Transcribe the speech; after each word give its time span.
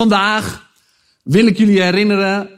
Vandaag 0.00 0.70
wil 1.22 1.46
ik 1.46 1.58
jullie 1.58 1.82
herinneren 1.82 2.50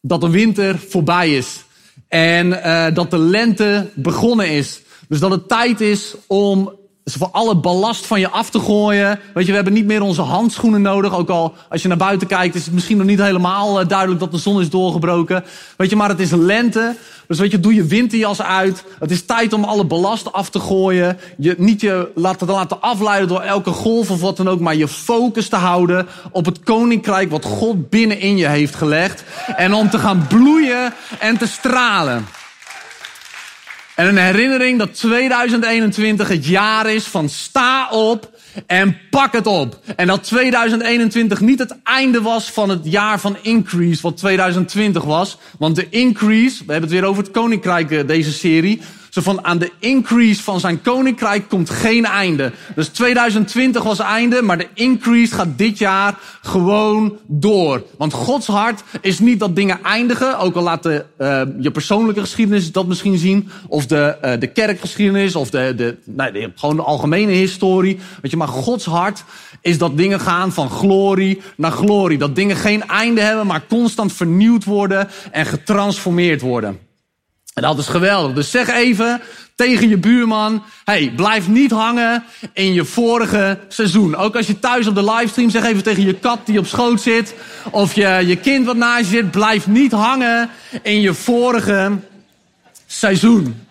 dat 0.00 0.20
de 0.20 0.30
winter 0.30 0.78
voorbij 0.78 1.36
is. 1.36 1.64
En 2.08 2.46
uh, 2.46 2.86
dat 2.94 3.10
de 3.10 3.18
lente 3.18 3.90
begonnen 3.94 4.50
is. 4.50 4.80
Dus 5.08 5.20
dat 5.20 5.30
het 5.30 5.48
tijd 5.48 5.80
is 5.80 6.14
om 6.26 6.78
voor 7.04 7.28
alle 7.32 7.56
ballast 7.56 8.06
van 8.06 8.20
je 8.20 8.28
af 8.28 8.50
te 8.50 8.60
gooien. 8.60 9.20
Weet 9.34 9.44
je, 9.44 9.50
we 9.50 9.56
hebben 9.56 9.72
niet 9.72 9.86
meer 9.86 10.02
onze 10.02 10.22
handschoenen 10.22 10.82
nodig. 10.82 11.14
Ook 11.14 11.28
al 11.28 11.54
als 11.68 11.82
je 11.82 11.88
naar 11.88 11.96
buiten 11.96 12.26
kijkt, 12.26 12.54
is 12.54 12.64
het 12.64 12.74
misschien 12.74 12.96
nog 12.96 13.06
niet 13.06 13.20
helemaal 13.20 13.80
uh, 13.80 13.88
duidelijk 13.88 14.20
dat 14.20 14.30
de 14.30 14.38
zon 14.38 14.60
is 14.60 14.70
doorgebroken. 14.70 15.44
Weet 15.76 15.90
je, 15.90 15.96
maar 15.96 16.08
het 16.08 16.20
is 16.20 16.30
lente. 16.30 16.96
Dus 17.26 17.38
weet 17.38 17.50
je, 17.50 17.60
doe 17.60 17.74
je 17.74 17.84
winterjas 17.84 18.42
uit. 18.42 18.84
Het 18.98 19.10
is 19.10 19.24
tijd 19.24 19.52
om 19.52 19.64
alle 19.64 19.84
ballast 19.84 20.32
af 20.32 20.50
te 20.50 20.60
gooien. 20.60 21.18
Je 21.36 21.54
niet 21.58 21.80
je 21.80 22.10
laten, 22.14 22.46
laten 22.46 22.80
afleiden 22.80 23.28
door 23.28 23.40
elke 23.40 23.70
golf 23.70 24.10
of 24.10 24.20
wat 24.20 24.36
dan 24.36 24.48
ook. 24.48 24.60
Maar 24.60 24.76
je 24.76 24.88
focus 24.88 25.48
te 25.48 25.56
houden 25.56 26.06
op 26.30 26.44
het 26.44 26.60
koninkrijk 26.60 27.30
wat 27.30 27.44
God 27.44 27.90
binnenin 27.90 28.36
je 28.36 28.48
heeft 28.48 28.74
gelegd. 28.74 29.24
En 29.56 29.74
om 29.74 29.90
te 29.90 29.98
gaan 29.98 30.26
bloeien 30.26 30.94
en 31.18 31.38
te 31.38 31.46
stralen. 31.46 32.26
En 33.94 34.06
een 34.06 34.16
herinnering 34.16 34.78
dat 34.78 34.94
2021 34.94 36.28
het 36.28 36.46
jaar 36.46 36.90
is 36.90 37.04
van 37.04 37.28
sta 37.28 37.88
op 37.90 38.30
en 38.66 38.98
pak 39.10 39.32
het 39.32 39.46
op. 39.46 39.78
En 39.96 40.06
dat 40.06 40.24
2021 40.24 41.40
niet 41.40 41.58
het 41.58 41.76
einde 41.82 42.20
was 42.20 42.50
van 42.50 42.68
het 42.68 42.80
jaar 42.82 43.20
van 43.20 43.36
increase, 43.42 44.02
wat 44.02 44.16
2020 44.16 45.04
was. 45.04 45.38
Want 45.58 45.76
de 45.76 45.88
increase, 45.88 46.64
we 46.66 46.72
hebben 46.72 46.90
het 46.90 47.00
weer 47.00 47.08
over 47.08 47.22
het 47.22 47.32
koninkrijk 47.32 47.90
eh, 47.90 48.06
deze 48.06 48.32
serie. 48.32 48.80
Zo 49.14 49.20
van 49.20 49.44
aan 49.44 49.58
de 49.58 49.70
increase 49.78 50.42
van 50.42 50.60
zijn 50.60 50.82
koninkrijk 50.82 51.48
komt 51.48 51.70
geen 51.70 52.04
einde. 52.04 52.52
Dus 52.74 52.88
2020 52.88 53.82
was 53.82 53.98
einde, 53.98 54.42
maar 54.42 54.58
de 54.58 54.68
increase 54.74 55.34
gaat 55.34 55.58
dit 55.58 55.78
jaar 55.78 56.18
gewoon 56.42 57.18
door. 57.26 57.82
Want 57.98 58.12
Gods 58.12 58.46
hart 58.46 58.82
is 59.00 59.18
niet 59.18 59.40
dat 59.40 59.56
dingen 59.56 59.82
eindigen. 59.82 60.38
Ook 60.38 60.56
al 60.56 60.62
laat 60.62 60.82
de, 60.82 61.04
uh, 61.18 61.42
je 61.60 61.70
persoonlijke 61.70 62.20
geschiedenis 62.20 62.72
dat 62.72 62.86
misschien 62.86 63.18
zien. 63.18 63.48
Of 63.68 63.86
de, 63.86 64.16
uh, 64.24 64.32
de 64.38 64.46
kerkgeschiedenis. 64.46 65.36
Of 65.36 65.50
de, 65.50 65.74
de, 65.76 65.96
nee, 66.04 66.32
de, 66.32 66.52
gewoon 66.54 66.76
de 66.76 66.82
algemene 66.82 67.32
historie. 67.32 67.98
Weet 68.22 68.30
je, 68.30 68.36
maar 68.36 68.48
Gods 68.48 68.84
hart 68.84 69.24
is 69.60 69.78
dat 69.78 69.96
dingen 69.96 70.20
gaan 70.20 70.52
van 70.52 70.70
glorie 70.70 71.40
naar 71.56 71.72
glorie. 71.72 72.18
Dat 72.18 72.36
dingen 72.36 72.56
geen 72.56 72.86
einde 72.86 73.20
hebben, 73.20 73.46
maar 73.46 73.66
constant 73.68 74.12
vernieuwd 74.12 74.64
worden 74.64 75.08
en 75.30 75.46
getransformeerd 75.46 76.40
worden. 76.40 76.78
En 77.54 77.62
dat 77.62 77.78
is 77.78 77.86
geweldig. 77.86 78.34
Dus 78.34 78.50
zeg 78.50 78.68
even 78.68 79.20
tegen 79.54 79.88
je 79.88 79.98
buurman: 79.98 80.62
hey, 80.84 81.12
blijf 81.16 81.48
niet 81.48 81.70
hangen 81.70 82.24
in 82.52 82.72
je 82.72 82.84
vorige 82.84 83.58
seizoen. 83.68 84.16
Ook 84.16 84.36
als 84.36 84.46
je 84.46 84.58
thuis 84.58 84.86
op 84.86 84.94
de 84.94 85.12
livestream, 85.12 85.50
zeg 85.50 85.64
even 85.64 85.82
tegen 85.82 86.04
je 86.04 86.14
kat 86.14 86.38
die 86.44 86.58
op 86.58 86.66
schoot 86.66 87.00
zit. 87.00 87.34
Of 87.70 87.94
je, 87.94 88.22
je 88.26 88.36
kind 88.36 88.66
wat 88.66 88.76
naast 88.76 89.04
je 89.04 89.16
zit: 89.16 89.30
blijf 89.30 89.66
niet 89.66 89.92
hangen 89.92 90.50
in 90.82 91.00
je 91.00 91.14
vorige 91.14 91.92
seizoen. 92.86 93.62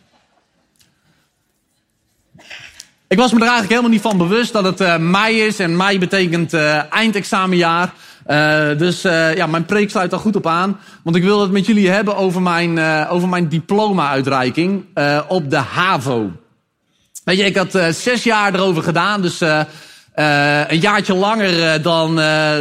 Ik 3.08 3.20
was 3.20 3.31
me 3.31 3.38
er 3.38 3.42
eigenlijk 3.42 3.70
helemaal 3.70 3.92
niet 3.92 4.02
van 4.02 4.18
bewust 4.18 4.53
dat 4.53 4.64
het 4.64 4.81
uh, 4.81 4.97
mei 4.97 5.42
is. 5.42 5.59
En 5.59 5.78
mei 5.78 6.00
betekent 6.00 6.53
uh, 6.53 6.92
eindexamenjaar. 6.94 7.94
Uh, 8.28 8.78
dus 8.78 9.06
uh, 9.06 9.36
ja, 9.36 9.46
mijn 9.46 9.66
preek 9.66 9.90
sluit 9.90 10.12
daar 10.12 10.20
goed 10.20 10.36
op 10.36 10.48
aan. 10.48 10.80
Want 11.04 11.16
ik 11.16 11.24
wil 11.24 11.42
het 11.42 11.52
met 11.52 11.66
jullie 11.66 11.90
hebben 11.90 12.16
over 12.16 12.42
mijn, 12.42 12.78
uh, 12.78 13.08
over 13.10 13.30
mijn 13.30 13.50
diploma-uitreiking 13.50 14.86
op 15.28 15.50
de 15.50 15.58
HAVO. 15.58 16.32
Weet 17.24 17.38
je, 17.38 17.46
ik 17.46 17.58
had 17.58 17.96
zes 17.96 18.24
jaar 18.24 18.54
erover 18.54 18.84
gedaan. 18.84 19.22
Dus 19.22 19.40
een 19.40 20.80
jaartje 20.80 21.14
langer 21.14 21.82
dan, 21.82 22.16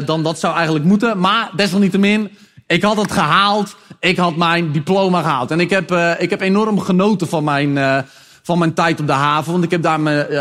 dan 0.05 0.23
dat 0.23 0.39
zou 0.39 0.55
eigenlijk 0.55 0.85
moeten. 0.85 1.19
Maar 1.19 1.51
desalniettemin, 1.57 2.31
ik 2.67 2.83
had 2.83 2.97
het 2.97 3.13
gehaald. 3.13 3.77
Ik 4.01 4.17
had 4.17 4.37
mijn 4.37 4.73
diploma 4.73 5.21
gehaald. 5.21 5.51
En 5.51 5.61
ik 5.61 5.71
heb, 5.71 5.93
ik 6.19 6.31
heb 6.31 6.41
enorm 6.41 6.81
genoten 6.81 7.29
van 7.29 7.45
mijn 7.45 8.05
van 8.43 8.59
mijn 8.59 8.75
tijd 8.75 9.01
op 9.01 9.07
de 9.07 9.13
haven. 9.13 9.53
Want 9.53 9.65
ik, 9.65 9.71
heb 9.71 9.83
daar 9.83 10.01
mijn, 10.01 10.27
uh, 10.31 10.39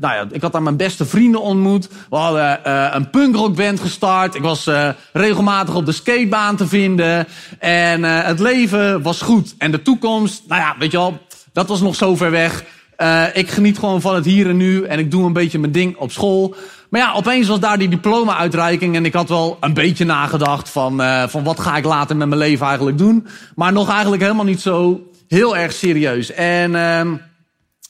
nou 0.00 0.14
ja, 0.14 0.26
ik 0.30 0.42
had 0.42 0.52
daar 0.52 0.62
mijn 0.62 0.76
beste 0.76 1.06
vrienden 1.06 1.42
ontmoet. 1.42 1.88
We 2.10 2.16
hadden 2.16 2.60
uh, 2.66 2.88
een 2.92 3.10
punkrockband 3.10 3.80
gestart. 3.80 4.34
Ik 4.34 4.42
was 4.42 4.66
uh, 4.66 4.88
regelmatig 5.12 5.74
op 5.74 5.86
de 5.86 5.92
skatebaan 5.92 6.56
te 6.56 6.66
vinden. 6.66 7.26
En 7.58 8.02
het 8.02 8.40
leven 8.40 9.02
was 9.02 9.20
goed. 9.20 9.54
En 9.58 9.70
de 9.70 9.82
toekomst, 9.82 10.42
nou 10.48 10.60
ja, 10.60 10.74
weet 10.78 10.90
je 10.90 10.96
wel, 10.96 11.18
dat 11.52 11.68
was 11.68 11.80
nog 11.80 11.94
zo 11.94 12.16
ver 12.16 12.30
weg. 12.30 12.64
ik 13.32 13.50
geniet 13.50 13.78
gewoon 13.78 14.00
van 14.00 14.14
het 14.14 14.24
hier 14.24 14.48
en 14.48 14.56
nu. 14.56 14.84
En 14.84 14.98
ik 14.98 15.10
doe 15.10 15.26
een 15.26 15.32
beetje 15.32 15.58
mijn 15.58 15.72
ding 15.72 15.96
op 15.96 16.10
school. 16.10 16.54
Maar 16.90 17.00
ja, 17.00 17.12
opeens 17.12 17.48
was 17.48 17.60
daar 17.60 17.78
die 17.78 17.88
diploma-uitreiking. 17.88 18.96
En 18.96 19.04
ik 19.04 19.14
had 19.14 19.28
wel 19.28 19.56
een 19.60 19.74
beetje 19.74 20.04
nagedacht 20.04 20.68
van, 20.68 21.02
van 21.28 21.44
wat 21.44 21.60
ga 21.60 21.76
ik 21.76 21.84
later 21.84 22.16
met 22.16 22.28
mijn 22.28 22.40
leven 22.40 22.66
eigenlijk 22.66 22.98
doen. 22.98 23.26
Maar 23.54 23.72
nog 23.72 23.90
eigenlijk 23.90 24.22
helemaal 24.22 24.44
niet 24.44 24.60
zo 24.60 25.02
heel 25.28 25.56
erg 25.56 25.72
serieus. 25.72 26.32
En 26.32 26.74
ehm, 26.74 27.14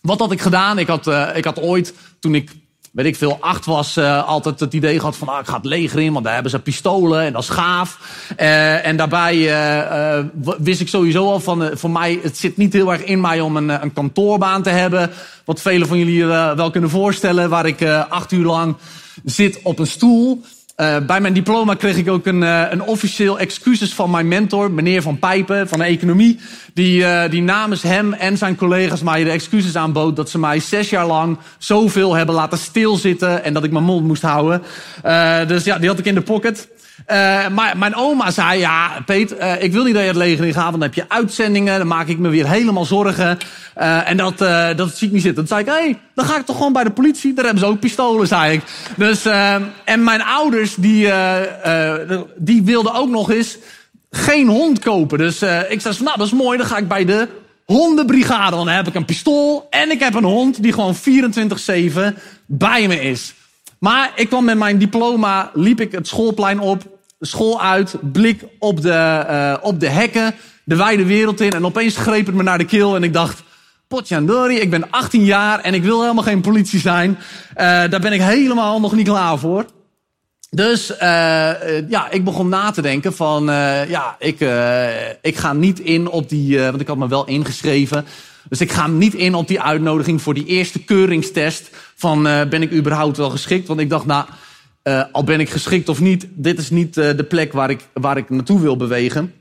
wat 0.00 0.18
had 0.18 0.32
ik 0.32 0.40
gedaan? 0.40 0.78
Ik 0.78 0.86
had, 0.86 1.06
uh, 1.06 1.28
ik 1.34 1.44
had 1.44 1.60
ooit, 1.60 1.94
toen 2.20 2.34
ik, 2.34 2.50
weet 2.92 3.06
ik 3.06 3.16
veel, 3.16 3.36
acht 3.40 3.64
was, 3.64 3.96
uh, 3.96 4.26
altijd 4.26 4.60
het 4.60 4.72
idee 4.72 4.98
gehad 4.98 5.16
van, 5.16 5.28
ah, 5.28 5.40
ik 5.40 5.46
ga 5.46 5.56
het 5.56 5.64
leger 5.64 6.00
in, 6.00 6.12
want 6.12 6.24
daar 6.24 6.34
hebben 6.34 6.52
ze 6.52 6.58
pistolen 6.58 7.22
en 7.22 7.32
dat 7.32 7.42
is 7.42 7.48
gaaf. 7.48 7.98
Uh, 8.38 8.86
en 8.86 8.96
daarbij 8.96 9.36
wist 10.58 10.80
ik 10.80 10.88
sowieso 10.88 11.24
al 11.24 11.40
van, 11.40 11.70
voor 11.72 11.90
mij, 11.90 12.20
het 12.22 12.36
zit 12.36 12.56
niet 12.56 12.72
heel 12.72 12.92
erg 12.92 13.04
in 13.04 13.20
mij 13.20 13.40
om 13.40 13.56
een, 13.56 13.82
een 13.82 13.92
kantoorbaan 13.92 14.62
te 14.62 14.70
hebben. 14.70 15.10
Wat 15.44 15.60
velen 15.60 15.88
van 15.88 15.98
jullie 15.98 16.24
wel 16.24 16.70
kunnen 16.70 16.90
voorstellen, 16.90 17.50
waar 17.50 17.66
ik 17.66 17.82
acht 18.08 18.32
uur 18.32 18.44
lang 18.44 18.76
zit 19.24 19.60
op 19.62 19.78
een 19.78 19.86
stoel. 19.86 20.42
Uh, 20.80 20.96
bij 21.06 21.20
mijn 21.20 21.32
diploma 21.34 21.74
kreeg 21.74 21.96
ik 21.96 22.08
ook 22.08 22.26
een, 22.26 22.42
uh, 22.42 22.64
een 22.70 22.82
officieel 22.82 23.38
excuses 23.38 23.94
van 23.94 24.10
mijn 24.10 24.28
mentor, 24.28 24.70
meneer 24.70 25.02
Van 25.02 25.18
Pijpen 25.18 25.68
van 25.68 25.78
de 25.78 25.84
economie. 25.84 26.40
Die, 26.74 27.00
uh, 27.00 27.30
die 27.30 27.42
namens 27.42 27.82
hem 27.82 28.12
en 28.12 28.36
zijn 28.36 28.56
collega's 28.56 29.02
mij 29.02 29.24
de 29.24 29.30
excuses 29.30 29.76
aanbood 29.76 30.16
dat 30.16 30.30
ze 30.30 30.38
mij 30.38 30.60
zes 30.60 30.90
jaar 30.90 31.06
lang 31.06 31.38
zoveel 31.58 32.14
hebben 32.14 32.34
laten 32.34 32.58
stilzitten 32.58 33.44
en 33.44 33.52
dat 33.52 33.64
ik 33.64 33.70
mijn 33.70 33.84
mond 33.84 34.06
moest 34.06 34.22
houden. 34.22 34.62
dus 35.48 35.64
ja, 35.64 35.78
die 35.78 35.88
had 35.88 35.98
ik 35.98 36.04
in 36.04 36.14
de 36.14 36.20
pocket. 36.20 36.68
Uh, 37.06 37.48
maar 37.48 37.78
mijn 37.78 37.94
oma 37.94 38.30
zei, 38.30 38.58
ja, 38.58 39.02
Peet, 39.06 39.34
uh, 39.38 39.62
ik 39.62 39.72
wil 39.72 39.84
niet 39.84 39.94
dat 39.94 40.02
je 40.02 40.08
het 40.08 40.16
leger 40.16 40.44
in 40.44 40.52
gaat, 40.52 40.62
want 40.62 40.72
dan 40.72 40.82
heb 40.82 40.94
je 40.94 41.04
uitzendingen, 41.08 41.78
dan 41.78 41.86
maak 41.86 42.08
ik 42.08 42.18
me 42.18 42.28
weer 42.28 42.48
helemaal 42.48 42.84
zorgen. 42.84 43.38
Uh, 43.78 44.10
en 44.10 44.16
dat, 44.16 44.38
dat 44.76 44.96
zie 44.96 45.06
ik 45.06 45.12
niet 45.12 45.22
zitten. 45.22 45.46
Toen 45.46 45.46
zei 45.46 45.60
ik, 45.60 45.66
hé, 45.66 45.72
hey, 45.72 45.98
dan 46.14 46.24
ga 46.24 46.38
ik 46.38 46.46
toch 46.46 46.56
gewoon 46.56 46.72
bij 46.72 46.84
de 46.84 46.90
politie, 46.90 47.34
daar 47.34 47.44
hebben 47.44 47.64
ze 47.64 47.70
ook 47.70 47.80
pistolen, 47.80 48.26
zei 48.26 48.52
ik. 48.52 48.62
Dus, 48.96 49.24
en 49.84 50.04
mijn 50.04 50.22
ouders, 50.22 50.74
die, 50.74 51.10
die 52.36 52.62
wilden 52.62 52.94
ook 52.94 53.08
nog 53.08 53.30
eens 53.30 53.58
geen 54.10 54.48
hond 54.48 54.78
kopen. 54.78 55.18
Dus 55.18 55.42
ik 55.68 55.80
zei, 55.80 55.94
nou, 56.00 56.16
dat 56.16 56.26
is 56.26 56.32
mooi, 56.32 56.58
dan 56.58 56.66
ga 56.66 56.76
ik 56.76 56.88
bij 56.88 57.04
de 57.04 57.28
hondenbrigade, 57.64 58.56
want 58.56 58.66
dan 58.66 58.76
heb 58.76 58.86
ik 58.86 58.94
een 58.94 59.04
pistool 59.04 59.66
en 59.70 59.90
ik 59.90 60.00
heb 60.00 60.14
een 60.14 60.24
hond 60.24 60.62
die 60.62 60.72
gewoon 60.72 60.96
24-7 60.96 60.98
bij 62.46 62.88
me 62.88 63.00
is. 63.00 63.34
Maar 63.78 64.12
ik 64.14 64.28
kwam 64.28 64.44
met 64.44 64.58
mijn 64.58 64.78
diploma, 64.78 65.50
liep 65.54 65.80
ik 65.80 65.92
het 65.92 66.06
schoolplein 66.06 66.60
op, 66.60 66.98
school 67.20 67.60
uit, 67.62 67.94
blik 68.12 68.44
op 68.58 68.82
de, 68.82 69.24
uh, 69.30 69.54
op 69.60 69.80
de 69.80 69.88
hekken, 69.88 70.34
de 70.64 70.76
wijde 70.76 71.04
wereld 71.04 71.40
in. 71.40 71.52
En 71.52 71.64
opeens 71.64 71.96
greep 71.96 72.26
het 72.26 72.34
me 72.34 72.42
naar 72.42 72.58
de 72.58 72.64
keel 72.64 72.96
en 72.96 73.02
ik 73.02 73.12
dacht, 73.12 73.42
potjandori, 73.88 74.56
ik 74.56 74.70
ben 74.70 74.90
18 74.90 75.24
jaar 75.24 75.60
en 75.60 75.74
ik 75.74 75.82
wil 75.82 76.00
helemaal 76.00 76.24
geen 76.24 76.40
politie 76.40 76.80
zijn. 76.80 77.10
Uh, 77.10 77.18
daar 77.56 78.00
ben 78.00 78.12
ik 78.12 78.20
helemaal 78.20 78.80
nog 78.80 78.92
niet 78.92 79.08
klaar 79.08 79.38
voor. 79.38 79.64
Dus 80.50 80.90
uh, 80.90 80.98
ja, 81.88 82.10
ik 82.10 82.24
begon 82.24 82.48
na 82.48 82.70
te 82.70 82.82
denken 82.82 83.14
van, 83.14 83.44
ja, 83.88 84.16
ik, 84.18 84.40
ik 85.22 85.36
ga 85.36 85.52
niet 85.52 85.80
in 85.80 86.08
op 86.08 86.28
die, 86.28 86.60
want 86.60 86.80
ik 86.80 86.86
had 86.86 86.96
me 86.96 87.08
wel 87.08 87.26
ingeschreven. 87.26 88.06
Dus 88.48 88.60
ik 88.60 88.72
ga 88.72 88.86
niet 88.86 89.14
in 89.14 89.34
op 89.34 89.48
die 89.48 89.60
uitnodiging 89.60 90.22
voor 90.22 90.34
die 90.34 90.46
eerste 90.46 90.78
keuringstest 90.78 91.70
van 91.94 92.26
uh, 92.26 92.44
ben 92.44 92.62
ik 92.62 92.72
überhaupt 92.72 93.16
wel 93.16 93.30
geschikt? 93.30 93.68
Want 93.68 93.80
ik 93.80 93.90
dacht, 93.90 94.06
nou, 94.06 94.26
uh, 94.84 95.04
al 95.12 95.24
ben 95.24 95.40
ik 95.40 95.50
geschikt 95.50 95.88
of 95.88 96.00
niet, 96.00 96.26
dit 96.30 96.58
is 96.58 96.70
niet 96.70 96.96
uh, 96.96 97.16
de 97.16 97.24
plek 97.24 97.52
waar 97.52 97.70
ik, 97.70 97.80
waar 97.92 98.16
ik 98.16 98.30
naartoe 98.30 98.60
wil 98.60 98.76
bewegen. 98.76 99.32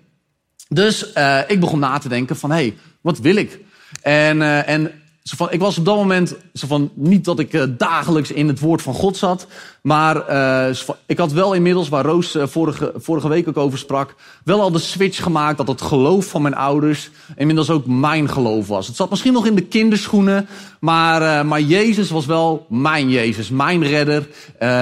Dus 0.70 1.14
ik 1.48 1.60
begon 1.60 1.80
na 1.80 1.98
te 1.98 2.10
denken 2.10 2.36
van, 2.36 2.52
hé, 2.52 2.56
hey, 2.56 2.78
wat 3.02 3.20
wil 3.20 3.36
ik? 3.36 3.60
En, 4.02 4.66
en 4.66 4.92
zo 5.28 5.36
van, 5.36 5.52
ik 5.52 5.60
was 5.60 5.78
op 5.78 5.86
dat 5.86 5.96
moment 5.96 6.36
zo 6.54 6.68
van, 6.68 6.92
niet 6.94 7.26
dat 7.26 7.40
ik 7.40 7.54
uh, 7.54 7.64
dagelijks 7.78 8.32
in 8.32 8.48
het 8.48 8.60
woord 8.60 8.82
van 8.82 8.94
God 8.94 9.18
zat. 9.18 9.48
Maar 9.82 10.30
uh, 10.70 10.76
ik 11.06 11.18
had 11.18 11.32
wel 11.32 11.54
inmiddels, 11.54 11.90
waar 11.90 12.06
Roos 12.06 12.36
uh, 12.36 12.44
vorige, 12.46 12.94
vorige 12.96 13.28
week 13.28 13.48
ook 13.48 13.58
over 13.58 13.78
sprak, 13.78 14.16
wel 14.44 14.62
al 14.62 14.72
de 14.72 14.80
switch 14.80 15.24
gemaakt 15.24 15.58
dat 15.58 15.68
het 15.68 15.82
geloof 15.82 16.26
van 16.26 16.42
mijn 16.42 16.56
ouders 16.56 17.10
inmiddels 17.36 17.70
ook 17.70 17.86
mijn 17.86 18.30
geloof 18.30 18.68
was. 18.68 18.88
Het 18.88 18.96
zat 18.96 19.10
misschien 19.10 19.34
nog 19.34 19.46
in 19.46 19.56
de 19.56 19.62
kinderschoenen, 19.62 20.48
maar, 20.80 21.46
maar 21.46 21.62
Jezus 21.62 22.10
was 22.10 22.26
wel 22.26 22.66
mijn 22.70 23.10
Jezus, 23.10 23.50
mijn 23.50 23.84
redder 23.84 24.28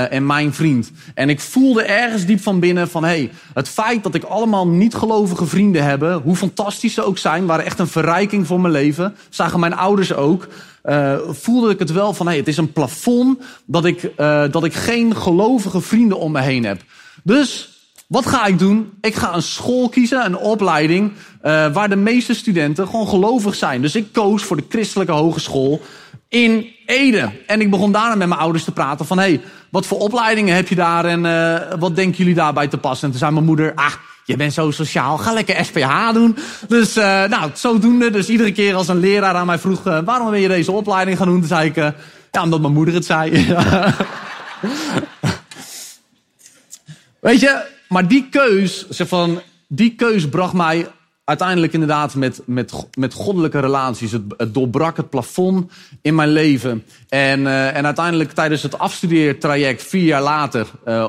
en 0.10 0.26
mijn 0.26 0.54
vriend. 0.54 0.92
En 1.14 1.30
ik 1.30 1.40
voelde 1.40 1.84
ergens 1.84 2.26
diep 2.26 2.42
van 2.42 2.60
binnen 2.60 2.90
van, 2.90 3.04
hey, 3.04 3.32
het 3.54 3.70
feit 3.70 4.04
dat 4.04 4.16
ik 4.16 4.24
allemaal 4.24 4.68
niet 4.68 4.96
gelovige 4.96 5.46
vrienden 5.46 5.84
heb, 5.84 6.22
hoe 6.24 6.36
fantastisch 6.36 6.94
ze 6.94 7.04
ook 7.04 7.18
zijn, 7.18 7.46
waren 7.46 7.66
echt 7.66 7.80
een 7.80 7.88
verrijking 7.88 8.48
voor 8.48 8.62
mijn 8.62 8.74
leven. 8.74 9.16
Zagen 9.30 9.60
mijn 9.60 9.76
ouders 9.76 10.14
ook 10.14 10.35
uh, 10.84 11.18
voelde 11.30 11.70
ik 11.70 11.80
het 11.80 11.92
wel 11.92 12.14
van, 12.14 12.28
hey, 12.28 12.38
het 12.38 12.48
is 12.48 12.58
een 12.58 12.72
plafond 12.72 13.40
dat 13.66 13.86
ik, 13.86 14.12
uh, 14.18 14.44
dat 14.52 14.64
ik 14.64 14.74
geen 14.74 15.16
gelovige 15.16 15.82
vrienden 15.82 16.20
om 16.20 16.32
me 16.32 16.42
heen 16.42 16.66
heb. 16.66 16.82
Dus 17.24 17.70
wat 18.08 18.26
ga 18.26 18.46
ik 18.46 18.60
doen? 18.60 18.92
Ik 19.02 19.16
ga 19.16 19.34
een 19.34 19.42
school 19.42 19.90
kiezen, 19.90 20.26
een 20.26 20.38
opleiding, 20.38 21.12
uh, 21.12 21.74
waar 21.74 21.90
de 21.90 21.96
meeste 21.96 22.34
studenten 22.34 22.88
gewoon 22.88 23.08
gelovig 23.08 23.56
zijn. 23.56 23.82
Dus 23.82 23.96
ik 23.96 24.14
koos 24.14 24.44
voor 24.44 24.58
de 24.58 24.66
christelijke 24.70 25.14
hogeschool 25.14 25.82
in 26.30 26.66
Ede. 26.86 27.32
En 27.48 27.62
ik 27.62 27.70
begon 27.70 27.92
daarna 27.92 28.16
met 28.16 28.28
mijn 28.28 28.40
ouders 28.40 28.64
te 28.64 28.72
praten 28.72 29.06
van, 29.06 29.18
hey, 29.18 29.42
wat 29.70 29.86
voor 29.86 29.98
opleidingen 29.98 30.56
heb 30.56 30.68
je 30.68 30.76
daar 30.76 31.06
en 31.06 31.22
wat 31.80 31.96
denken 31.96 32.18
jullie 32.18 32.34
daarbij 32.34 32.68
te 32.68 32.78
passen? 32.78 33.06
En 33.06 33.10
toen 33.10 33.20
zei 33.20 33.32
mijn 33.32 33.46
moeder, 33.46 33.72
ah, 33.76 33.94
je 34.26 34.36
bent 34.36 34.54
zo 34.54 34.72
sociaal, 34.72 35.18
ga 35.18 35.34
lekker 35.34 35.66
SPH 35.66 36.14
doen. 36.14 36.38
Dus, 36.68 36.98
uh, 36.98 37.24
nou, 37.24 37.52
zodoende. 37.54 38.10
Dus 38.10 38.30
iedere 38.30 38.52
keer 38.52 38.76
als 38.76 38.88
een 38.88 39.00
leraar 39.00 39.36
aan 39.36 39.46
mij 39.46 39.60
vroeg, 39.60 39.88
uh, 39.88 40.00
waarom 40.06 40.30
ben 40.30 40.40
je 40.40 40.48
deze 40.48 40.72
opleiding 40.72 41.18
gaan 41.18 41.28
doen? 41.28 41.40
Toen 41.40 41.48
zei 41.48 41.70
ik, 41.70 41.78
uh, 41.78 41.88
ja, 42.32 42.44
omdat 42.44 42.62
mijn 42.62 42.74
moeder 42.74 42.94
het 42.94 43.06
zei. 43.06 43.32
Weet 47.20 47.40
je, 47.40 47.66
maar 47.88 48.08
die 48.08 48.28
keus, 48.30 48.86
van, 48.90 49.42
die 49.68 49.96
keus 49.96 50.30
bracht 50.30 50.54
mij 50.54 50.88
uiteindelijk 51.26 51.74
inderdaad 51.74 52.16
met, 52.16 52.42
met, 52.46 52.88
met 52.94 53.14
goddelijke 53.14 53.60
relaties. 53.60 54.12
Het, 54.12 54.22
het 54.38 54.54
doorbrak 54.54 54.98
het 54.98 55.10
plafond 55.10 55.72
in 56.02 56.16
mijn 56.16 56.30
leven. 56.30 56.84
En, 57.10 57.40
uh, 57.40 57.76
en 57.76 57.86
uiteindelijk 57.86 58.32
tijdens 58.32 58.64
het 58.64 58.80
afstudeertraject, 58.80 59.84
vier 59.84 60.04
jaar 60.04 60.22
later, 60.22 60.68
uh, 60.88 61.08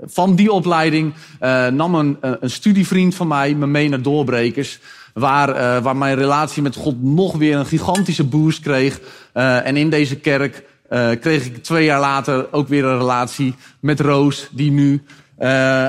van 0.00 0.34
die 0.34 0.52
opleiding, 0.52 1.14
uh, 1.40 1.66
nam 1.66 1.94
een, 1.94 2.16
een 2.20 2.50
studievriend 2.50 3.14
van 3.14 3.28
mij 3.28 3.54
me 3.54 3.66
mee 3.66 3.88
naar 3.88 4.02
Doorbrekers. 4.02 4.78
Waar, 5.14 5.82
waar 5.82 5.96
mijn 5.96 6.16
relatie 6.16 6.62
met 6.62 6.76
God 6.76 7.02
nog 7.02 7.36
weer 7.36 7.56
een 7.56 7.66
gigantische 7.66 8.24
boost 8.24 8.60
kreeg. 8.60 9.00
en 9.32 9.76
in 9.76 9.90
deze 9.90 10.16
kerk 10.16 10.64
kreeg 11.20 11.46
ik 11.46 11.62
twee 11.62 11.84
jaar 11.84 12.00
later 12.00 12.52
ook 12.52 12.68
weer 12.68 12.84
een 12.84 12.98
relatie 12.98 13.54
met 13.80 14.00
Roos, 14.00 14.48
die 14.52 14.70
nu 14.70 15.02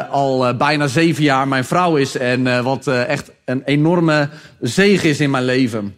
al 0.10 0.56
bijna 0.58 0.88
zeven 0.88 1.24
jaar 1.24 1.48
mijn 1.48 1.66
vrouw 1.66 1.96
is. 1.96 2.18
En 2.18 2.64
wat 2.64 2.88
echt 2.88 3.32
een 3.50 3.64
enorme 3.64 4.30
zegen 4.60 5.10
is 5.10 5.20
in 5.20 5.30
mijn 5.30 5.46
leven. 5.46 5.98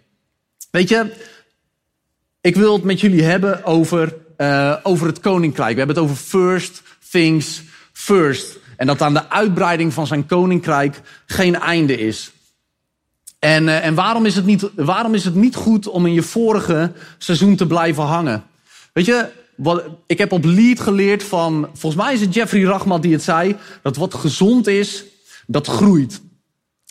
Weet 0.72 0.90
je, 0.90 1.14
ik 2.42 2.56
wil 2.56 2.74
het 2.74 2.84
met 2.84 3.00
jullie 3.00 3.24
hebben 3.24 3.64
over, 3.64 4.16
over 4.84 5.08
het 5.08 5.20
koninkrijk. 5.20 5.72
We 5.72 5.78
hebben 5.78 5.96
het 5.96 6.06
over 6.06 6.16
first 6.16 6.82
things 7.10 7.62
first. 7.94 8.58
En 8.78 8.88
dat 8.88 9.02
aan 9.02 9.14
de 9.14 9.30
uitbreiding 9.30 9.94
van 9.94 10.08
zijn 10.08 10.26
koninkrijk 10.26 11.02
geen 11.26 11.56
einde 11.56 11.98
is. 11.98 12.32
En, 13.40 13.82
en 13.82 13.96
waarom, 13.96 14.26
is 14.26 14.36
het 14.36 14.46
niet, 14.46 14.70
waarom 14.76 15.14
is 15.14 15.26
het 15.26 15.36
niet 15.36 15.56
goed 15.56 15.88
om 15.88 16.06
in 16.06 16.14
je 16.14 16.24
vorige 16.24 16.92
seizoen 17.18 17.56
te 17.56 17.68
blijven 17.68 18.04
hangen? 18.04 18.44
Weet 18.94 19.06
je, 19.06 19.28
ik 20.06 20.18
heb 20.18 20.32
op 20.32 20.46
lead 20.46 20.80
geleerd 20.80 21.24
van, 21.24 21.70
volgens 21.74 22.04
mij 22.04 22.14
is 22.14 22.22
het 22.22 22.34
Jeffrey 22.34 22.64
Rachmat 22.64 23.02
die 23.02 23.14
het 23.14 23.24
zei, 23.24 23.56
dat 23.82 23.96
wat 23.96 24.14
gezond 24.14 24.68
is, 24.68 25.04
dat 25.48 25.68
groeit. 25.68 26.22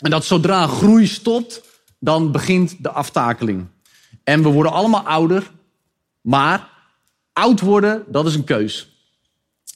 En 0.00 0.11
dat 0.11 0.25
zodra 0.25 0.67
groei 0.67 1.06
stopt, 1.06 1.62
dan 1.99 2.32
begint 2.32 2.76
de 2.82 2.91
aftakeling. 2.91 3.67
En 4.25 4.43
we 4.43 4.49
worden 4.49 4.73
allemaal 4.73 5.02
ouder, 5.02 5.50
maar 6.20 6.69
oud 7.32 7.61
worden, 7.61 8.05
dat 8.06 8.26
is 8.26 8.35
een 8.35 8.44
keus. 8.44 8.88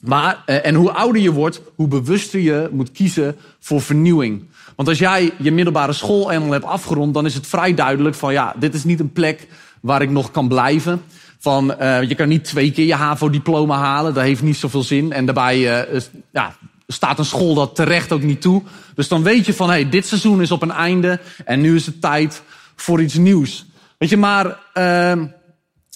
Maar, 0.01 0.43
eh, 0.47 0.67
en 0.67 0.75
hoe 0.75 0.93
ouder 0.93 1.23
je 1.23 1.33
wordt, 1.33 1.61
hoe 1.75 1.89
bewuster 1.89 2.41
je 2.41 2.69
moet 2.73 2.93
kiezen 2.93 3.37
voor 3.59 3.81
vernieuwing. 3.81 4.45
Want 4.77 4.89
als 4.89 4.99
jij 4.99 5.33
je 5.39 5.53
middelbare 5.53 5.93
school 5.93 6.31
eenmaal 6.31 6.51
hebt 6.51 6.65
afgerond, 6.65 7.15
dan 7.15 7.27
is 7.27 7.35
het 7.35 7.47
vrij 7.47 7.75
duidelijk 7.75 8.15
van 8.15 8.33
ja, 8.33 8.55
dit 8.59 8.75
is 8.75 8.85
niet 8.85 9.01
een 9.01 9.13
plek 9.13 9.49
waar 9.81 10.03
ik 10.03 10.11
nog 10.11 10.31
kan 10.31 10.49
blijven. 10.49 11.03
Van, 11.39 11.75
uh, 11.81 12.03
je 12.03 12.15
kan 12.15 12.29
niet 12.29 12.45
twee 12.45 12.73
keer 12.73 12.87
je 12.87 12.95
HAVO-diploma 12.95 13.79
halen. 13.79 14.15
Dat 14.15 14.23
heeft 14.23 14.43
niet 14.43 14.57
zoveel 14.57 14.83
zin. 14.83 15.13
En 15.13 15.25
daarbij 15.25 15.87
uh, 15.93 16.01
ja, 16.33 16.57
staat 16.87 17.19
een 17.19 17.25
school 17.25 17.55
dat 17.55 17.75
terecht 17.75 18.13
ook 18.13 18.23
niet 18.23 18.41
toe. 18.41 18.63
Dus 18.95 19.09
dan 19.09 19.23
weet 19.23 19.47
je 19.47 19.55
van, 19.55 19.69
hey, 19.69 19.89
dit 19.89 20.07
seizoen 20.07 20.41
is 20.41 20.51
op 20.51 20.63
een 20.63 20.71
einde. 20.71 21.21
En 21.45 21.61
nu 21.61 21.75
is 21.75 21.87
het 21.87 22.01
tijd 22.01 22.43
voor 22.77 23.03
iets 23.03 23.15
nieuws. 23.15 23.65
Weet 23.99 24.11
je, 24.11 24.17
maar... 24.17 24.59
Uh, 24.75 25.23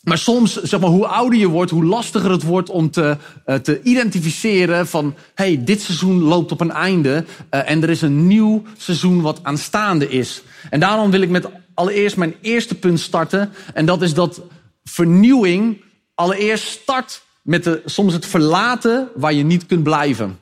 maar 0.02 0.18
soms, 0.18 0.62
zeg 0.62 0.80
maar, 0.80 0.90
hoe 0.90 1.06
ouder 1.06 1.38
je 1.38 1.48
wordt, 1.48 1.70
hoe 1.70 1.84
lastiger 1.84 2.30
het 2.30 2.42
wordt 2.42 2.70
om 2.70 2.90
te, 2.90 3.16
uh, 3.46 3.54
te 3.54 3.82
identificeren 3.82 4.86
van, 4.86 5.14
hey, 5.34 5.64
dit 5.64 5.80
seizoen 5.80 6.22
loopt 6.22 6.52
op 6.52 6.60
een 6.60 6.70
einde 6.70 7.24
uh, 7.50 7.70
en 7.70 7.82
er 7.82 7.90
is 7.90 8.02
een 8.02 8.26
nieuw 8.26 8.62
seizoen 8.76 9.20
wat 9.20 9.40
aanstaande 9.42 10.08
is. 10.08 10.42
En 10.70 10.80
daarom 10.80 11.10
wil 11.10 11.20
ik 11.20 11.28
met 11.28 11.48
allereerst 11.74 12.16
mijn 12.16 12.34
eerste 12.40 12.74
punt 12.74 13.00
starten. 13.00 13.52
En 13.74 13.86
dat 13.86 14.02
is 14.02 14.14
dat 14.14 14.40
vernieuwing 14.84 15.82
allereerst 16.14 16.66
start 16.66 17.22
met 17.42 17.64
de, 17.64 17.82
soms 17.84 18.12
het 18.12 18.26
verlaten 18.26 19.08
waar 19.14 19.32
je 19.32 19.44
niet 19.44 19.66
kunt 19.66 19.82
blijven. 19.82 20.38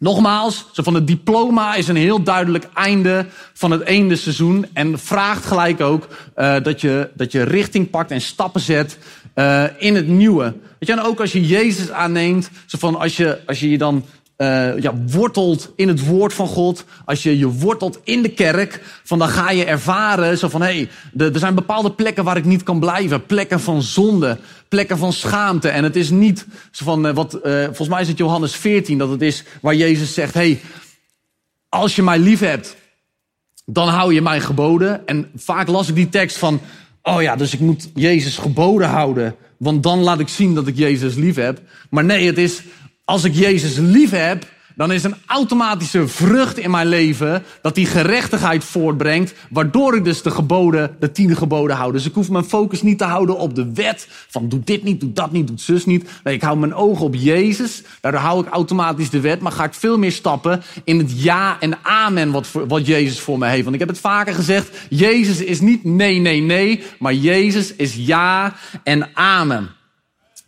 Nogmaals, 0.00 0.66
zo 0.72 0.82
van 0.82 0.94
het 0.94 1.06
diploma 1.06 1.74
is 1.74 1.88
een 1.88 1.96
heel 1.96 2.22
duidelijk 2.22 2.68
einde 2.74 3.26
van 3.52 3.70
het 3.70 3.84
ene 3.84 4.16
seizoen. 4.16 4.66
En 4.72 4.98
vraagt 4.98 5.46
gelijk 5.46 5.80
ook 5.80 6.08
uh, 6.36 6.56
dat, 6.62 6.80
je, 6.80 7.10
dat 7.14 7.32
je 7.32 7.42
richting 7.42 7.90
pakt 7.90 8.10
en 8.10 8.20
stappen 8.20 8.60
zet 8.60 8.98
uh, 9.34 9.64
in 9.78 9.94
het 9.94 10.08
nieuwe. 10.08 10.42
Weet 10.42 10.88
je, 10.88 10.92
en 10.92 11.02
ook 11.02 11.20
als 11.20 11.32
je 11.32 11.46
Jezus 11.46 11.90
aanneemt, 11.90 12.50
zo 12.66 12.78
van 12.78 12.96
als 12.96 13.16
je, 13.16 13.38
als 13.46 13.60
je 13.60 13.70
je 13.70 13.78
dan 13.78 14.04
uh, 14.40 14.78
ja, 14.78 14.94
wortelt 15.06 15.72
in 15.76 15.88
het 15.88 16.06
woord 16.06 16.34
van 16.34 16.46
God, 16.46 16.84
als 17.04 17.22
je 17.22 17.38
je 17.38 17.48
wortelt 17.48 18.00
in 18.04 18.22
de 18.22 18.28
kerk, 18.28 18.80
van 19.04 19.18
dan 19.18 19.28
ga 19.28 19.50
je 19.50 19.64
ervaren 19.64 20.38
zo 20.38 20.48
van, 20.48 20.62
hé, 20.62 20.88
hey, 21.16 21.28
er 21.32 21.38
zijn 21.38 21.54
bepaalde 21.54 21.90
plekken 21.92 22.24
waar 22.24 22.36
ik 22.36 22.44
niet 22.44 22.62
kan 22.62 22.80
blijven. 22.80 23.26
Plekken 23.26 23.60
van 23.60 23.82
zonde, 23.82 24.38
plekken 24.68 24.98
van 24.98 25.12
schaamte. 25.12 25.68
En 25.68 25.84
het 25.84 25.96
is 25.96 26.10
niet 26.10 26.46
zo 26.70 26.84
van, 26.84 27.06
uh, 27.06 27.14
wat, 27.14 27.34
uh, 27.34 27.64
volgens 27.64 27.88
mij 27.88 28.00
is 28.00 28.08
het 28.08 28.18
Johannes 28.18 28.56
14, 28.56 28.98
dat 28.98 29.10
het 29.10 29.22
is 29.22 29.44
waar 29.60 29.74
Jezus 29.74 30.14
zegt, 30.14 30.34
hé, 30.34 30.40
hey, 30.40 30.60
als 31.68 31.96
je 31.96 32.02
mij 32.02 32.18
lief 32.18 32.40
hebt, 32.40 32.76
dan 33.64 33.88
hou 33.88 34.14
je 34.14 34.22
mijn 34.22 34.40
geboden. 34.40 35.06
En 35.06 35.30
vaak 35.36 35.68
las 35.68 35.88
ik 35.88 35.94
die 35.94 36.08
tekst 36.08 36.36
van, 36.36 36.60
oh 37.02 37.22
ja, 37.22 37.36
dus 37.36 37.52
ik 37.52 37.60
moet 37.60 37.90
Jezus 37.94 38.36
geboden 38.36 38.88
houden, 38.88 39.34
want 39.56 39.82
dan 39.82 39.98
laat 39.98 40.20
ik 40.20 40.28
zien 40.28 40.54
dat 40.54 40.66
ik 40.66 40.76
Jezus 40.76 41.14
lief 41.14 41.36
heb. 41.36 41.60
Maar 41.90 42.04
nee, 42.04 42.26
het 42.26 42.38
is, 42.38 42.62
als 43.10 43.24
ik 43.24 43.34
Jezus 43.34 43.76
lief 43.76 44.10
heb, 44.10 44.46
dan 44.74 44.92
is 44.92 45.04
een 45.04 45.14
automatische 45.26 46.08
vrucht 46.08 46.58
in 46.58 46.70
mijn 46.70 46.86
leven 46.86 47.42
dat 47.62 47.74
die 47.74 47.86
gerechtigheid 47.86 48.64
voortbrengt, 48.64 49.34
waardoor 49.48 49.96
ik 49.96 50.04
dus 50.04 50.22
de 50.22 50.30
geboden, 50.30 50.96
de 51.00 51.12
tiende 51.12 51.36
geboden 51.36 51.76
hou. 51.76 51.92
Dus 51.92 52.06
ik 52.06 52.14
hoef 52.14 52.30
mijn 52.30 52.44
focus 52.44 52.82
niet 52.82 52.98
te 52.98 53.04
houden 53.04 53.38
op 53.38 53.54
de 53.54 53.72
wet 53.72 54.08
van 54.28 54.48
doe 54.48 54.60
dit 54.64 54.82
niet, 54.82 55.00
doe 55.00 55.12
dat 55.12 55.32
niet, 55.32 55.46
doe 55.46 55.58
zus 55.58 55.86
niet. 55.86 56.10
Nee, 56.24 56.34
ik 56.34 56.42
hou 56.42 56.58
mijn 56.58 56.74
ogen 56.74 57.04
op 57.04 57.14
Jezus, 57.14 57.82
daardoor 58.00 58.20
hou 58.20 58.46
ik 58.46 58.52
automatisch 58.52 59.10
de 59.10 59.20
wet, 59.20 59.40
maar 59.40 59.52
ga 59.52 59.64
ik 59.64 59.74
veel 59.74 59.98
meer 59.98 60.12
stappen 60.12 60.62
in 60.84 60.98
het 60.98 61.22
ja 61.22 61.56
en 61.60 61.78
amen 61.82 62.30
wat, 62.30 62.48
wat 62.52 62.86
Jezus 62.86 63.20
voor 63.20 63.38
me 63.38 63.46
heeft. 63.46 63.62
Want 63.62 63.74
ik 63.74 63.80
heb 63.80 63.88
het 63.88 64.00
vaker 64.00 64.34
gezegd, 64.34 64.76
Jezus 64.88 65.40
is 65.40 65.60
niet 65.60 65.84
nee, 65.84 66.18
nee, 66.18 66.40
nee, 66.40 66.82
maar 66.98 67.14
Jezus 67.14 67.74
is 67.74 67.94
ja 67.94 68.54
en 68.82 69.08
amen. 69.14 69.78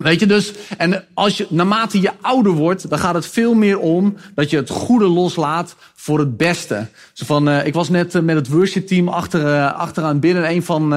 Weet 0.02 0.21
je 0.21 0.26
dus, 0.26 0.52
en 0.78 1.04
als 1.14 1.37
je, 1.37 1.47
naarmate 1.49 2.00
je 2.00 2.11
ouder 2.21 2.52
wordt, 2.52 2.90
dan 2.90 2.99
gaat 2.99 3.14
het 3.14 3.26
veel 3.26 3.54
meer 3.54 3.78
om 3.78 4.16
dat 4.35 4.50
je 4.50 4.56
het 4.56 4.71
goede 4.71 5.06
loslaat 5.09 5.76
voor 5.94 6.18
het 6.18 6.37
beste. 6.37 6.87
Zo 7.12 7.25
van, 7.25 7.49
uh, 7.49 7.66
ik 7.66 7.75
was 7.75 7.88
net 7.88 8.14
uh, 8.14 8.23
met 8.23 8.37
het 8.37 8.49
worship 8.49 8.87
team 8.87 9.09
achter, 9.09 9.44
uh, 9.44 9.73
achteraan 9.73 10.21
binnen. 10.21 10.50
Een 10.50 10.62
van, 10.62 10.92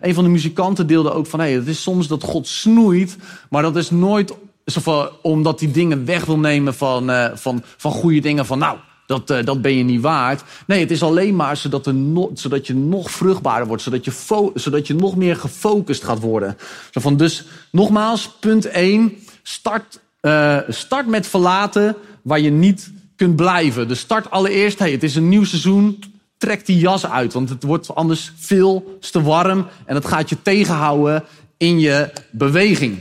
een 0.00 0.14
van 0.14 0.24
de 0.24 0.30
muzikanten 0.30 0.86
deelde 0.86 1.12
ook 1.12 1.26
van, 1.26 1.40
hé, 1.40 1.46
hey, 1.46 1.54
het 1.54 1.66
is 1.66 1.82
soms 1.82 2.08
dat 2.08 2.22
God 2.22 2.48
snoeit, 2.48 3.16
maar 3.50 3.62
dat 3.62 3.76
is 3.76 3.90
nooit 3.90 4.34
zo 4.66 4.80
van, 4.80 5.08
omdat 5.22 5.60
hij 5.60 5.72
dingen 5.72 6.04
weg 6.04 6.24
wil 6.24 6.38
nemen 6.38 6.74
van, 6.74 7.10
van, 7.34 7.62
van 7.76 7.92
goede 7.92 8.20
dingen. 8.20 8.46
Van, 8.46 8.58
nou, 8.58 8.78
dat, 9.06 9.30
uh, 9.30 9.44
dat 9.44 9.62
ben 9.62 9.76
je 9.76 9.82
niet 9.82 10.00
waard. 10.00 10.42
Nee, 10.66 10.80
het 10.80 10.90
is 10.90 11.02
alleen 11.02 11.36
maar 11.36 11.56
zodat, 11.56 11.86
er 11.86 11.94
zodat 12.34 12.66
je 12.66 12.74
nog 12.74 13.10
vruchtbaarder 13.10 13.66
wordt. 13.66 13.82
Zodat 13.82 14.04
je, 14.04 14.50
zodat 14.54 14.86
je 14.86 14.94
nog 14.94 15.16
meer 15.16 15.36
gefocust 15.36 16.04
gaat 16.04 16.20
worden. 16.20 16.56
Zo 16.90 17.00
van, 17.00 17.16
dus 17.16 17.44
nogmaals, 17.70 18.30
punt 18.40 18.64
1. 18.64 19.12
Start, 19.42 20.00
uh, 20.20 20.58
start 20.68 21.06
met 21.06 21.26
verlaten 21.26 21.96
waar 22.22 22.40
je 22.40 22.50
niet 22.50 22.92
kunt 23.16 23.36
blijven. 23.36 23.88
Dus 23.88 23.98
start 23.98 24.30
allereerst, 24.30 24.78
hey, 24.78 24.92
het 24.92 25.02
is 25.02 25.16
een 25.16 25.28
nieuw 25.28 25.44
seizoen. 25.44 26.02
Trek 26.38 26.66
die 26.66 26.78
jas 26.78 27.06
uit, 27.06 27.32
want 27.32 27.48
het 27.48 27.62
wordt 27.62 27.94
anders 27.94 28.32
veel 28.36 28.98
te 29.10 29.22
warm. 29.22 29.66
En 29.84 29.94
het 29.94 30.06
gaat 30.06 30.28
je 30.28 30.42
tegenhouden 30.42 31.24
in 31.56 31.78
je 31.78 32.12
beweging. 32.30 32.98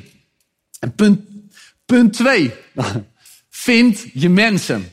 En 0.80 0.92
punt, 0.96 1.22
punt 1.86 2.14
2. 2.14 2.54
Vind 3.50 4.06
je 4.14 4.30
mensen. 4.30 4.90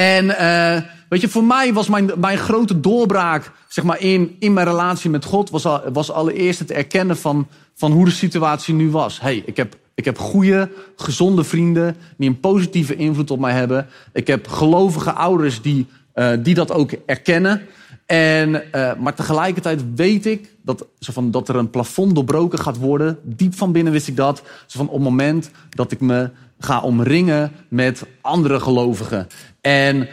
En 0.00 0.24
uh, 0.24 0.76
weet 1.08 1.20
je, 1.20 1.28
voor 1.28 1.44
mij 1.44 1.72
was 1.72 1.88
mijn, 1.88 2.10
mijn 2.16 2.38
grote 2.38 2.80
doorbraak, 2.80 3.52
zeg 3.68 3.84
maar, 3.84 4.00
in, 4.00 4.36
in 4.38 4.52
mijn 4.52 4.66
relatie 4.66 5.10
met 5.10 5.24
God, 5.24 5.50
was, 5.50 5.66
was 5.92 6.10
allereerst 6.10 6.58
het 6.58 6.70
erkennen 6.70 7.16
van, 7.16 7.48
van 7.74 7.92
hoe 7.92 8.04
de 8.04 8.10
situatie 8.10 8.74
nu 8.74 8.90
was. 8.90 9.20
hey, 9.20 9.42
ik 9.46 9.56
heb, 9.56 9.76
ik 9.94 10.04
heb 10.04 10.18
goede, 10.18 10.70
gezonde 10.96 11.44
vrienden 11.44 11.96
die 12.16 12.28
een 12.28 12.40
positieve 12.40 12.96
invloed 12.96 13.30
op 13.30 13.40
mij 13.40 13.52
hebben. 13.52 13.86
Ik 14.12 14.26
heb 14.26 14.48
gelovige 14.48 15.12
ouders 15.12 15.62
die, 15.62 15.86
uh, 16.14 16.30
die 16.38 16.54
dat 16.54 16.72
ook 16.72 16.92
erkennen. 17.06 17.62
En, 18.10 18.48
uh, 18.74 18.94
maar 18.94 19.14
tegelijkertijd 19.14 19.82
weet 19.94 20.26
ik 20.26 20.54
dat, 20.62 20.86
zo 20.98 21.12
van, 21.12 21.30
dat 21.30 21.48
er 21.48 21.56
een 21.56 21.70
plafond 21.70 22.14
doorbroken 22.14 22.58
gaat 22.58 22.78
worden. 22.78 23.18
Diep 23.22 23.54
van 23.54 23.72
binnen 23.72 23.92
wist 23.92 24.08
ik 24.08 24.16
dat. 24.16 24.42
Zo 24.66 24.78
van, 24.78 24.86
op 24.86 24.94
het 24.94 25.02
moment 25.02 25.50
dat 25.70 25.92
ik 25.92 26.00
me 26.00 26.30
ga 26.58 26.80
omringen 26.80 27.52
met 27.68 28.06
andere 28.20 28.60
gelovigen. 28.60 29.26
En 29.60 30.08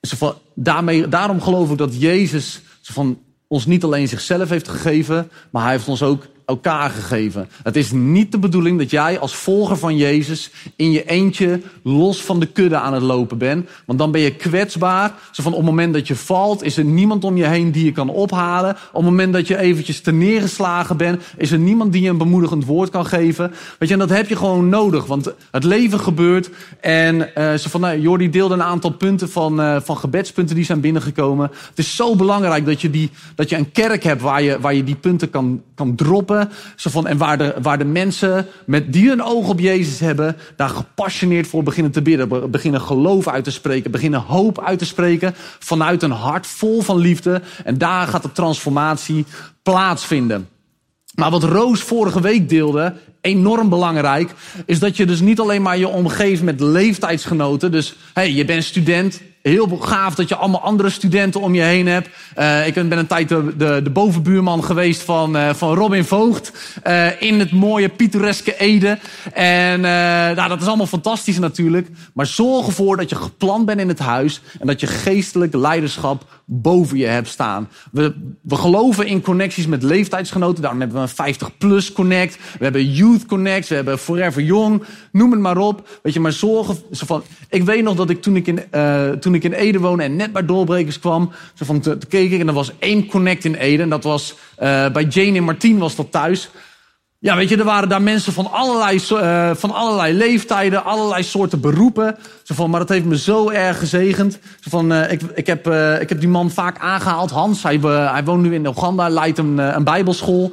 zo 0.00 0.16
van, 0.16 0.34
daarmee, 0.54 1.08
daarom 1.08 1.40
geloof 1.40 1.70
ik 1.70 1.78
dat 1.78 2.00
Jezus 2.00 2.62
zo 2.80 2.92
van, 2.92 3.18
ons 3.48 3.66
niet 3.66 3.84
alleen 3.84 4.08
zichzelf 4.08 4.48
heeft 4.48 4.68
gegeven, 4.68 5.30
maar 5.50 5.62
hij 5.62 5.72
heeft 5.72 5.88
ons 5.88 6.02
ook 6.02 6.26
elkaar 6.46 6.90
gegeven. 6.90 7.48
Het 7.62 7.76
is 7.76 7.92
niet 7.92 8.32
de 8.32 8.38
bedoeling 8.38 8.78
dat 8.78 8.90
jij 8.90 9.18
als 9.18 9.34
volger 9.34 9.76
van 9.76 9.96
Jezus 9.96 10.50
in 10.76 10.90
je 10.90 11.04
eentje 11.04 11.60
los 11.82 12.22
van 12.22 12.40
de 12.40 12.46
kudde 12.46 12.76
aan 12.76 12.94
het 12.94 13.02
lopen 13.02 13.38
bent. 13.38 13.68
Want 13.86 13.98
dan 13.98 14.10
ben 14.10 14.20
je 14.20 14.34
kwetsbaar. 14.34 15.14
Zo 15.30 15.42
van 15.42 15.52
op 15.52 15.58
het 15.58 15.68
moment 15.68 15.92
dat 15.94 16.06
je 16.06 16.16
valt, 16.16 16.62
is 16.62 16.76
er 16.76 16.84
niemand 16.84 17.24
om 17.24 17.36
je 17.36 17.46
heen 17.46 17.72
die 17.72 17.84
je 17.84 17.92
kan 17.92 18.08
ophalen. 18.08 18.70
Op 18.70 18.94
het 18.94 19.04
moment 19.04 19.32
dat 19.32 19.46
je 19.46 19.58
eventjes 19.58 20.00
te 20.00 20.12
neergeslagen 20.12 20.96
bent, 20.96 21.22
is 21.36 21.52
er 21.52 21.58
niemand 21.58 21.92
die 21.92 22.02
je 22.02 22.08
een 22.08 22.18
bemoedigend 22.18 22.64
woord 22.64 22.90
kan 22.90 23.06
geven. 23.06 23.52
Weet 23.78 23.88
je, 23.88 23.94
en 23.94 24.00
dat 24.00 24.16
heb 24.16 24.28
je 24.28 24.36
gewoon 24.36 24.68
nodig. 24.68 25.06
Want 25.06 25.32
het 25.50 25.64
leven 25.64 26.00
gebeurt. 26.00 26.50
En 26.80 27.30
uh, 27.38 27.54
zo 27.54 27.68
van, 27.68 27.80
nou, 27.80 28.00
Jordi 28.00 28.30
deelde 28.30 28.54
een 28.54 28.62
aantal 28.62 28.92
punten 28.92 29.30
van, 29.30 29.60
uh, 29.60 29.76
van 29.82 29.96
gebedspunten 29.96 30.56
die 30.56 30.64
zijn 30.64 30.80
binnengekomen. 30.80 31.50
Het 31.68 31.78
is 31.78 31.96
zo 31.96 32.16
belangrijk 32.16 32.66
dat 32.66 32.80
je, 32.80 32.90
die, 32.90 33.10
dat 33.34 33.48
je 33.48 33.56
een 33.56 33.72
kerk 33.72 34.02
hebt 34.02 34.22
waar 34.22 34.42
je, 34.42 34.60
waar 34.60 34.74
je 34.74 34.84
die 34.84 34.96
punten 34.96 35.30
kan, 35.30 35.62
kan 35.74 35.94
droppen 35.94 36.33
zo 36.76 36.90
van, 36.90 37.06
en 37.06 37.16
waar 37.16 37.38
de, 37.38 37.54
waar 37.62 37.78
de 37.78 37.84
mensen 37.84 38.46
met 38.66 38.92
die 38.92 39.10
een 39.10 39.22
oog 39.22 39.48
op 39.48 39.60
Jezus 39.60 39.98
hebben, 39.98 40.36
daar 40.56 40.68
gepassioneerd 40.68 41.46
voor 41.46 41.62
beginnen 41.62 41.92
te 41.92 42.02
bidden. 42.02 42.50
Beginnen 42.50 42.80
geloof 42.80 43.28
uit 43.28 43.44
te 43.44 43.50
spreken. 43.50 43.90
Beginnen 43.90 44.20
hoop 44.20 44.60
uit 44.60 44.78
te 44.78 44.84
spreken. 44.84 45.34
Vanuit 45.58 46.02
een 46.02 46.10
hart 46.10 46.46
vol 46.46 46.82
van 46.82 46.98
liefde. 46.98 47.42
En 47.64 47.78
daar 47.78 48.06
gaat 48.06 48.22
de 48.22 48.32
transformatie 48.32 49.26
plaatsvinden. 49.62 50.48
Maar 51.14 51.30
wat 51.30 51.42
Roos 51.42 51.80
vorige 51.80 52.20
week 52.20 52.48
deelde, 52.48 52.94
enorm 53.20 53.68
belangrijk, 53.68 54.34
is 54.66 54.78
dat 54.78 54.96
je 54.96 55.06
dus 55.06 55.20
niet 55.20 55.40
alleen 55.40 55.62
maar 55.62 55.78
je 55.78 55.88
omgeeft 55.88 56.42
met 56.42 56.60
leeftijdsgenoten. 56.60 57.72
Dus 57.72 57.96
hey, 58.12 58.32
je 58.32 58.44
bent 58.44 58.64
student, 58.64 59.20
heel 59.50 59.78
gaaf 59.80 60.14
dat 60.14 60.28
je 60.28 60.36
allemaal 60.36 60.60
andere 60.60 60.90
studenten 60.90 61.40
om 61.40 61.54
je 61.54 61.62
heen 61.62 61.86
hebt. 61.86 62.08
Uh, 62.38 62.66
ik 62.66 62.74
ben 62.74 62.92
een 62.92 63.06
tijd 63.06 63.28
de, 63.28 63.82
de, 63.82 63.90
bovenbuurman 63.92 64.64
geweest 64.64 65.02
van, 65.02 65.36
uh, 65.36 65.54
van 65.54 65.74
Robin 65.74 66.04
Voogd. 66.04 66.52
Uh, 66.86 67.22
in 67.22 67.38
het 67.38 67.52
mooie 67.52 67.88
pittoreske 67.88 68.56
Ede. 68.56 68.98
En 69.32 69.80
nou, 69.80 70.48
dat 70.48 70.60
is 70.60 70.66
allemaal 70.66 70.86
fantastisch 70.86 71.38
natuurlijk. 71.38 71.88
Maar 72.14 72.26
zorg 72.26 72.66
ervoor 72.66 72.96
dat 72.96 73.10
je 73.10 73.16
gepland 73.16 73.66
bent 73.66 73.80
in 73.80 73.88
het 73.88 73.98
huis. 73.98 74.40
En 74.60 74.66
dat 74.66 74.80
je 74.80 74.86
geestelijk 74.86 75.54
leiderschap 75.54 76.24
boven 76.44 76.98
je 76.98 77.06
hebt 77.06 77.28
staan. 77.28 77.68
We, 77.92 78.14
we 78.42 78.56
geloven 78.56 79.06
in 79.06 79.22
connecties 79.22 79.66
met 79.66 79.82
leeftijdsgenoten. 79.82 80.62
Daarom 80.62 80.80
hebben 80.80 80.98
we 80.98 81.02
een 81.02 81.08
50 81.08 81.56
plus 81.56 81.92
connect. 81.92 82.38
We 82.58 82.64
hebben 82.64 82.92
Youth 82.92 83.26
Connect. 83.26 83.68
We 83.68 83.74
hebben 83.74 83.98
Forever 83.98 84.42
Young. 84.42 84.82
Noem 85.12 85.30
het 85.30 85.40
maar 85.40 85.58
op. 85.58 85.88
Weet 86.02 86.12
je, 86.12 86.20
maar 86.20 86.32
zorgen 86.32 86.76
van. 86.90 87.22
Ik 87.48 87.62
weet 87.62 87.82
nog 87.82 87.96
dat 87.96 88.10
ik 88.10 88.22
toen 88.22 88.36
ik 88.36 88.46
in, 88.46 88.60
toen 89.20 89.33
ik 89.34 89.44
in 89.44 89.52
Ede 89.52 89.78
woonde 89.78 90.02
en 90.02 90.16
net 90.16 90.32
bij 90.32 90.44
Doorbrekers 90.44 90.98
kwam, 90.98 91.30
zo 91.54 91.64
van 91.64 91.80
te, 91.80 91.98
te 91.98 92.24
ik 92.24 92.40
en 92.40 92.48
er 92.48 92.54
was 92.54 92.72
één 92.78 93.06
connect 93.06 93.44
in 93.44 93.54
Ede. 93.54 93.82
En 93.82 93.88
dat 93.88 94.04
was 94.04 94.34
uh, 94.62 94.88
bij 94.88 95.04
Jane 95.04 95.36
en 95.36 95.44
Martien 95.44 95.78
was 95.78 95.96
dat 95.96 96.12
thuis. 96.12 96.50
Ja, 97.18 97.36
weet 97.36 97.48
je, 97.48 97.56
er 97.56 97.64
waren 97.64 97.88
daar 97.88 98.02
mensen 98.02 98.32
van 98.32 98.52
allerlei, 98.52 99.00
uh, 99.12 99.50
van 99.54 99.70
allerlei 99.74 100.12
leeftijden, 100.12 100.84
allerlei 100.84 101.22
soorten 101.22 101.60
beroepen. 101.60 102.16
Zo 102.42 102.54
van, 102.54 102.70
maar 102.70 102.80
dat 102.80 102.88
heeft 102.88 103.04
me 103.04 103.18
zo 103.18 103.50
erg 103.50 103.78
gezegend. 103.78 104.38
Zo 104.60 104.70
van, 104.70 104.92
uh, 104.92 105.12
ik, 105.12 105.22
ik, 105.34 105.46
heb, 105.46 105.66
ik 106.00 106.08
heb 106.08 106.20
die 106.20 106.28
man 106.28 106.50
vaak 106.50 106.78
aangehaald. 106.78 107.30
Hans, 107.30 107.62
hij, 107.62 107.78
hij 107.82 108.24
woont 108.24 108.42
nu 108.42 108.54
in 108.54 108.66
Oeganda, 108.66 109.08
leidt 109.08 109.38
een, 109.38 109.58
een 109.58 109.84
bijbelschool. 109.84 110.52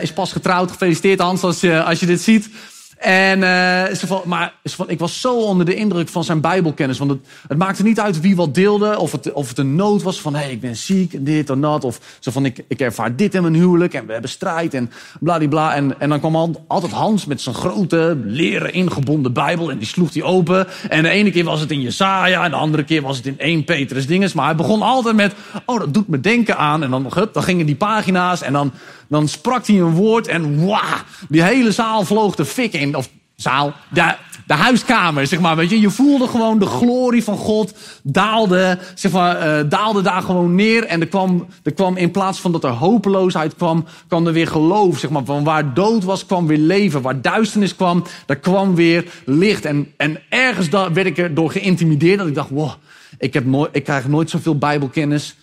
is 0.00 0.12
pas 0.12 0.32
getrouwd. 0.32 0.70
Gefeliciteerd 0.70 1.20
Hans, 1.20 1.42
als 1.42 1.60
je, 1.60 1.82
als 1.82 2.00
je 2.00 2.06
dit 2.06 2.20
ziet. 2.20 2.48
En 3.00 3.38
uh, 3.38 3.94
ze 3.96 4.06
van, 4.06 4.22
maar 4.24 4.52
van, 4.64 4.90
ik 4.90 4.98
was 4.98 5.20
zo 5.20 5.40
onder 5.40 5.66
de 5.66 5.74
indruk 5.74 6.08
van 6.08 6.24
zijn 6.24 6.40
Bijbelkennis. 6.40 6.98
Want 6.98 7.10
het, 7.10 7.20
het 7.48 7.58
maakte 7.58 7.82
niet 7.82 8.00
uit 8.00 8.20
wie 8.20 8.36
wat 8.36 8.54
deelde. 8.54 8.98
Of 8.98 9.12
het, 9.12 9.32
of 9.32 9.48
het 9.48 9.58
een 9.58 9.74
nood 9.74 10.02
was 10.02 10.20
van: 10.20 10.34
hé, 10.34 10.40
hey, 10.40 10.50
ik 10.50 10.60
ben 10.60 10.76
ziek 10.76 11.12
en 11.12 11.24
dit 11.24 11.50
en 11.50 11.60
dat. 11.60 11.84
Of 11.84 12.00
zo 12.18 12.30
van: 12.30 12.44
ik, 12.44 12.64
ik 12.68 12.80
ervaar 12.80 13.16
dit 13.16 13.34
in 13.34 13.42
mijn 13.42 13.54
huwelijk 13.54 13.94
en 13.94 14.06
we 14.06 14.12
hebben 14.12 14.30
strijd 14.30 14.74
en 14.74 14.90
bladibla. 15.20 15.74
En, 15.74 16.00
en 16.00 16.08
dan 16.08 16.18
kwam 16.18 16.56
altijd 16.66 16.92
Hans 16.92 17.24
met 17.24 17.40
zijn 17.40 17.54
grote, 17.54 18.18
leren 18.24 18.72
ingebonden 18.72 19.32
Bijbel. 19.32 19.70
En 19.70 19.78
die 19.78 19.86
sloeg 19.86 20.12
hij 20.12 20.22
open. 20.22 20.66
En 20.88 21.02
de 21.02 21.08
ene 21.08 21.30
keer 21.30 21.44
was 21.44 21.60
het 21.60 21.70
in 21.70 21.80
Jesaja. 21.80 22.44
En 22.44 22.50
de 22.50 22.56
andere 22.56 22.84
keer 22.84 23.02
was 23.02 23.16
het 23.16 23.26
in 23.26 23.38
1 23.38 23.64
Petrus 23.64 24.06
dinges. 24.06 24.32
Maar 24.32 24.46
hij 24.46 24.56
begon 24.56 24.82
altijd 24.82 25.16
met: 25.16 25.34
oh, 25.64 25.78
dat 25.78 25.94
doet 25.94 26.08
me 26.08 26.20
denken 26.20 26.56
aan. 26.56 26.82
En 26.82 26.90
dan, 26.90 27.06
hup, 27.14 27.34
dan 27.34 27.42
gingen 27.42 27.66
die 27.66 27.76
pagina's. 27.76 28.42
En 28.42 28.52
dan, 28.52 28.72
dan 29.10 29.28
sprak 29.28 29.66
hij 29.66 29.76
een 29.76 29.94
woord. 29.94 30.28
En 30.28 30.66
wauw, 30.66 30.98
die 31.28 31.42
hele 31.42 31.72
zaal 31.72 32.04
vloog 32.04 32.34
de 32.34 32.44
fik 32.44 32.72
in 32.72 32.96
of 32.96 33.08
zaal, 33.36 33.72
de, 33.90 34.14
de 34.46 34.54
huiskamer, 34.54 35.26
zeg 35.26 35.40
maar. 35.40 35.56
Weet 35.56 35.70
je, 35.70 35.80
je 35.80 35.90
voelde 35.90 36.28
gewoon 36.28 36.58
de 36.58 36.66
glorie 36.66 37.24
van 37.24 37.36
God 37.36 37.74
daalde, 38.02 38.78
zeg 38.94 39.12
maar, 39.12 39.58
uh, 39.58 39.70
daalde 39.70 40.02
daar 40.02 40.22
gewoon 40.22 40.54
neer. 40.54 40.84
En 40.84 41.00
er 41.00 41.06
kwam, 41.06 41.46
er 41.62 41.72
kwam 41.72 41.96
in 41.96 42.10
plaats 42.10 42.40
van 42.40 42.52
dat 42.52 42.64
er 42.64 42.70
hopeloosheid 42.70 43.56
kwam, 43.56 43.84
kwam 44.08 44.26
er 44.26 44.32
weer 44.32 44.46
geloof, 44.46 44.98
zeg 44.98 45.10
maar. 45.10 45.24
Van 45.24 45.44
waar 45.44 45.74
dood 45.74 46.04
was, 46.04 46.26
kwam 46.26 46.46
weer 46.46 46.58
leven. 46.58 47.02
Waar 47.02 47.20
duisternis 47.20 47.76
kwam, 47.76 48.04
daar 48.26 48.36
kwam 48.36 48.74
weer 48.74 49.04
licht. 49.24 49.64
En, 49.64 49.92
en 49.96 50.18
ergens 50.28 50.68
werd 50.68 51.06
ik 51.06 51.18
er 51.18 51.34
door 51.34 51.50
geïntimideerd 51.50 52.18
dat 52.18 52.28
ik 52.28 52.34
dacht, 52.34 52.50
wow, 52.50 52.72
ik, 53.18 53.34
heb 53.34 53.44
nooit, 53.44 53.70
ik 53.72 53.84
krijg 53.84 54.08
nooit 54.08 54.30
zoveel 54.30 54.58
bijbelkennis 54.58 55.36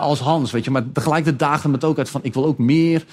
als 0.00 0.20
Hans, 0.20 0.50
weet 0.50 0.64
je. 0.64 0.70
Maar 0.70 0.92
tegelijkertijd 0.92 1.38
daagde 1.38 1.70
het 1.70 1.84
ook 1.84 1.98
uit 1.98 2.10
van, 2.10 2.20
ik 2.24 2.34
wil 2.34 2.44
ook 2.44 2.58
meer 2.58 3.04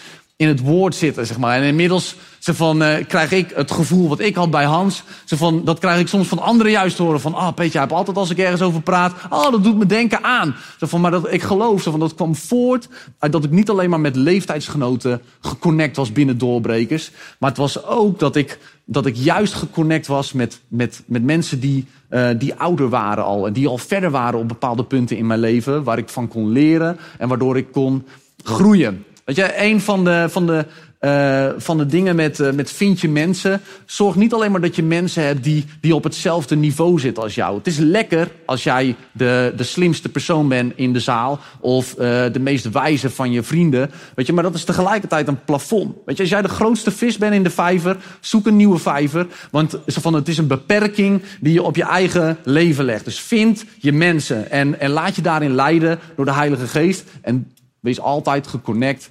in 0.44 0.50
het 0.50 0.60
woord 0.60 0.96
zitten, 0.96 1.26
zeg 1.26 1.38
maar. 1.38 1.56
En 1.56 1.64
inmiddels 1.64 2.16
ze 2.40 2.54
van, 2.54 2.82
uh, 2.82 2.96
krijg 3.08 3.32
ik 3.32 3.52
het 3.56 3.72
gevoel 3.72 4.10
wat 4.10 4.20
ik 4.20 4.36
had 4.36 4.52
bij 4.52 4.66
Hans. 4.66 5.04
Ze 5.26 5.38
van, 5.38 5.66
dat 5.66 5.80
krijg 5.80 6.00
ik 6.00 6.08
soms 6.08 6.28
van 6.28 6.40
anderen 6.40 6.72
juist 6.72 6.98
horen. 6.98 7.22
Van, 7.22 7.34
ah, 7.34 7.48
oh, 7.48 7.54
Peetje, 7.54 7.80
hebt 7.80 7.92
altijd 7.92 8.18
als 8.18 8.30
ik 8.30 8.38
ergens 8.38 8.62
over 8.62 8.82
praat. 8.82 9.14
Oh, 9.30 9.52
dat 9.52 9.64
doet 9.64 9.78
me 9.78 9.86
denken 9.86 10.24
aan. 10.24 10.56
Ze 10.80 10.88
van, 10.88 11.02
maar 11.02 11.12
dat, 11.12 11.34
ik 11.34 11.42
geloof, 11.42 11.82
ze 11.82 11.92
van, 11.92 12.00
dat 12.00 12.16
kwam 12.16 12.36
voort 12.36 12.88
uit 13.20 13.32
dat 13.32 13.44
ik 13.44 13.52
niet 13.52 13.70
alleen 13.70 13.90
maar 13.90 14.00
met 14.00 14.16
leeftijdsgenoten 14.16 15.22
geconnect 15.42 15.96
was 15.96 16.12
binnen 16.12 16.38
doorbrekers. 16.38 17.12
Maar 17.40 17.50
het 17.50 17.60
was 17.60 17.86
ook 17.86 18.20
dat 18.20 18.36
ik, 18.36 18.60
dat 18.86 19.06
ik 19.06 19.16
juist 19.16 19.54
geconnect 19.54 20.08
was 20.08 20.34
met, 20.34 20.60
met, 20.68 21.04
met 21.06 21.24
mensen 21.24 21.60
die, 21.60 21.86
uh, 22.10 22.30
die 22.38 22.56
ouder 22.56 22.90
waren 22.90 23.24
al. 23.24 23.48
En 23.48 23.54
die 23.54 23.68
al 23.68 23.78
verder 23.78 24.12
waren 24.12 24.40
op 24.40 24.48
bepaalde 24.48 24.84
punten 24.84 25.18
in 25.18 25.28
mijn 25.28 25.40
leven. 25.40 25.84
Waar 25.84 25.98
ik 25.98 26.10
van 26.10 26.28
kon 26.28 26.50
leren 26.50 27.00
en 27.18 27.28
waardoor 27.28 27.58
ik 27.58 27.72
kon 27.72 28.06
groeien. 28.44 29.06
Weet 29.26 29.36
je, 29.36 29.54
een 29.64 29.82
van 29.82 30.04
de, 30.04 30.26
van 30.30 30.46
de, 30.48 30.66
uh, 31.02 31.50
van 31.58 31.78
de 31.78 31.86
dingen 31.86 32.16
met, 32.16 32.40
uh, 32.40 32.52
met 32.52 32.72
vind 32.72 33.02
je 33.02 33.10
mensen. 33.10 33.62
Zorg 33.86 34.16
niet 34.16 34.34
alleen 34.34 34.52
maar 34.52 34.62
dat 34.62 34.76
je 34.76 34.84
mensen 34.84 35.24
hebt 35.24 35.44
die, 35.44 35.66
die 35.82 35.96
op 35.96 36.04
hetzelfde 36.04 36.56
niveau 36.56 37.00
zitten 37.00 37.24
als 37.24 37.36
jou. 37.36 37.58
Het 37.58 37.68
is 37.68 37.78
lekker 37.78 38.28
als 38.46 38.64
jij 38.64 38.96
de, 39.12 39.54
de 39.56 39.64
slimste 39.64 40.10
persoon 40.10 40.48
bent 40.48 40.74
in 40.76 40.94
de 40.94 41.00
zaal. 41.00 41.40
Of 41.60 41.92
uh, 41.92 41.98
de 42.32 42.40
meest 42.40 42.72
wijze 42.72 43.10
van 43.10 43.32
je 43.32 43.44
vrienden. 43.44 43.92
Weet 44.16 44.28
je, 44.28 44.34
maar 44.34 44.44
dat 44.44 44.56
is 44.56 44.64
tegelijkertijd 44.64 45.28
een 45.28 45.44
plafond. 45.44 45.96
Weet 46.06 46.16
je, 46.16 46.22
als 46.22 46.32
jij 46.32 46.42
de 46.42 46.48
grootste 46.48 46.92
vis 46.92 47.18
bent 47.18 47.34
in 47.34 47.44
de 47.44 47.50
vijver, 47.50 47.98
zoek 48.20 48.48
een 48.48 48.56
nieuwe 48.56 48.78
vijver. 48.78 49.28
Want 49.52 49.80
van, 49.86 50.14
het 50.14 50.28
is 50.28 50.38
een 50.38 50.48
beperking 50.48 51.22
die 51.40 51.54
je 51.54 51.64
op 51.64 51.76
je 51.76 51.84
eigen 51.84 52.38
leven 52.44 52.86
legt. 52.86 53.06
Dus 53.06 53.20
vind 53.20 53.66
je 53.78 53.92
mensen 53.92 54.52
en, 54.52 54.80
en 54.80 54.90
laat 54.90 55.16
je 55.16 55.22
daarin 55.22 55.56
leiden 55.56 56.00
door 56.16 56.26
de 56.26 56.34
Heilige 56.34 56.68
Geest. 56.68 57.04
En 57.22 57.52
Wees 57.84 58.00
altijd 58.00 58.48
geconnect 58.48 59.10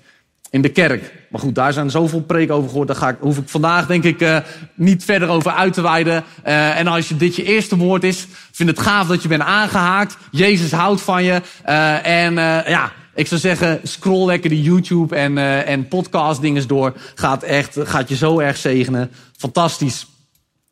in 0.50 0.62
de 0.62 0.68
kerk. 0.68 1.26
Maar 1.30 1.40
goed, 1.40 1.54
daar 1.54 1.72
zijn 1.72 1.90
zoveel 1.90 2.22
preken 2.22 2.54
over 2.54 2.68
gehoord. 2.68 2.88
Daar 2.88 2.96
ga 2.96 3.08
ik, 3.08 3.16
hoef 3.20 3.38
ik 3.38 3.48
vandaag 3.48 3.86
denk 3.86 4.04
ik 4.04 4.20
uh, 4.20 4.38
niet 4.74 5.04
verder 5.04 5.28
over 5.28 5.50
uit 5.50 5.72
te 5.72 5.82
wijden. 5.82 6.24
Uh, 6.46 6.78
en 6.78 6.86
als 6.86 7.08
dit 7.08 7.36
je 7.36 7.44
eerste 7.44 7.76
woord 7.76 8.04
is, 8.04 8.26
vind 8.52 8.68
het 8.68 8.78
gaaf 8.78 9.06
dat 9.06 9.22
je 9.22 9.28
bent 9.28 9.42
aangehaakt. 9.42 10.16
Jezus 10.30 10.72
houdt 10.72 11.00
van 11.00 11.24
je. 11.24 11.42
Uh, 11.68 12.06
en 12.06 12.34
ja, 12.68 12.92
ik 13.14 13.26
zou 13.26 13.40
zeggen, 13.40 13.80
scroll 13.82 14.26
lekker 14.26 14.50
de 14.50 14.62
YouTube 14.62 15.16
en, 15.16 15.38
en 15.66 15.88
podcast 15.88 16.40
dinges 16.40 16.66
door. 16.66 16.92
Gaat 17.14 17.42
echt, 17.42 17.78
gaat 17.82 18.08
je 18.08 18.16
zo 18.16 18.38
erg 18.38 18.56
zegenen. 18.56 19.10
Fantastisch. 19.36 20.06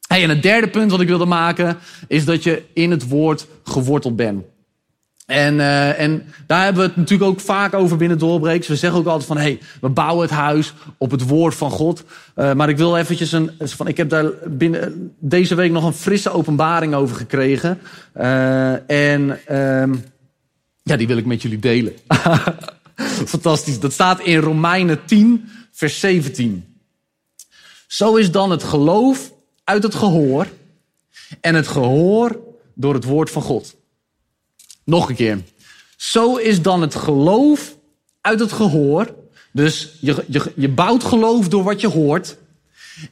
Hey, 0.07 0.23
en 0.23 0.29
het 0.29 0.43
derde 0.43 0.69
punt 0.69 0.91
wat 0.91 1.01
ik 1.01 1.09
wilde 1.09 1.27
maken, 1.27 1.79
is 2.09 2.25
dat 2.25 2.43
je 2.43 2.63
in 2.73 2.91
het 2.91 3.09
woord 3.09 3.47
geworteld 3.65 4.17
bent. 4.17 4.45
En, 5.31 5.55
uh, 5.55 6.01
en 6.01 6.23
daar 6.47 6.65
hebben 6.65 6.83
we 6.83 6.89
het 6.89 6.97
natuurlijk 6.97 7.31
ook 7.31 7.41
vaak 7.41 7.75
over 7.75 7.97
binnen 7.97 8.19
Doorbreeks. 8.19 8.69
We 8.69 8.77
zeggen 8.77 9.01
ook 9.01 9.07
altijd 9.07 9.27
van, 9.27 9.37
hé, 9.37 9.43
hey, 9.43 9.61
we 9.81 9.89
bouwen 9.89 10.23
het 10.23 10.37
huis 10.37 10.73
op 10.99 11.11
het 11.11 11.27
woord 11.27 11.55
van 11.55 11.71
God. 11.71 12.05
Uh, 12.37 12.53
maar 12.53 12.69
ik 12.69 12.77
wil 12.77 12.97
eventjes 12.97 13.33
een, 13.33 13.51
van, 13.59 13.89
ik 13.89 13.97
heb 13.97 14.09
daar 14.09 14.31
binnen 14.47 15.15
deze 15.19 15.55
week 15.55 15.73
nog 15.73 15.85
een 15.85 15.93
frisse 15.93 16.31
openbaring 16.31 16.95
over 16.95 17.17
gekregen. 17.17 17.79
Uh, 18.17 18.91
en 18.91 19.39
um, 19.57 20.05
ja, 20.83 20.97
die 20.97 21.07
wil 21.07 21.17
ik 21.17 21.27
met 21.27 21.43
jullie 21.43 21.59
delen. 21.59 21.93
Fantastisch. 23.27 23.81
Dat 23.81 23.93
staat 23.93 24.21
in 24.21 24.39
Romeinen 24.39 25.05
10, 25.05 25.49
vers 25.73 26.01
17. 26.01 26.65
Zo 27.87 28.17
is 28.17 28.31
dan 28.31 28.51
het 28.51 28.63
geloof 28.63 29.33
uit 29.65 29.83
het 29.83 29.95
gehoor 29.95 30.47
en 31.41 31.55
het 31.55 31.69
gehoor 31.69 32.39
door 32.75 32.95
het 32.95 33.05
woord 33.05 33.31
van 33.31 33.43
God. 33.43 33.79
Nog 34.91 35.09
een 35.09 35.15
keer. 35.15 35.43
Zo 35.97 36.37
is 36.37 36.63
dan 36.63 36.81
het 36.81 36.95
geloof 36.95 37.77
uit 38.21 38.41
het 38.41 38.53
gehoor. 38.53 39.15
Dus 39.53 39.97
je, 40.01 40.25
je, 40.29 40.53
je 40.57 40.69
bouwt 40.69 41.05
geloof 41.05 41.49
door 41.49 41.63
wat 41.63 41.81
je 41.81 41.89
hoort. 41.89 42.37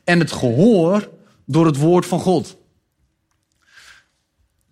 En 0.05 0.19
het 0.19 0.33
gehoor 0.33 1.09
door 1.45 1.67
het 1.67 1.77
woord 1.77 2.07
van 2.07 2.21
God. 2.21 2.57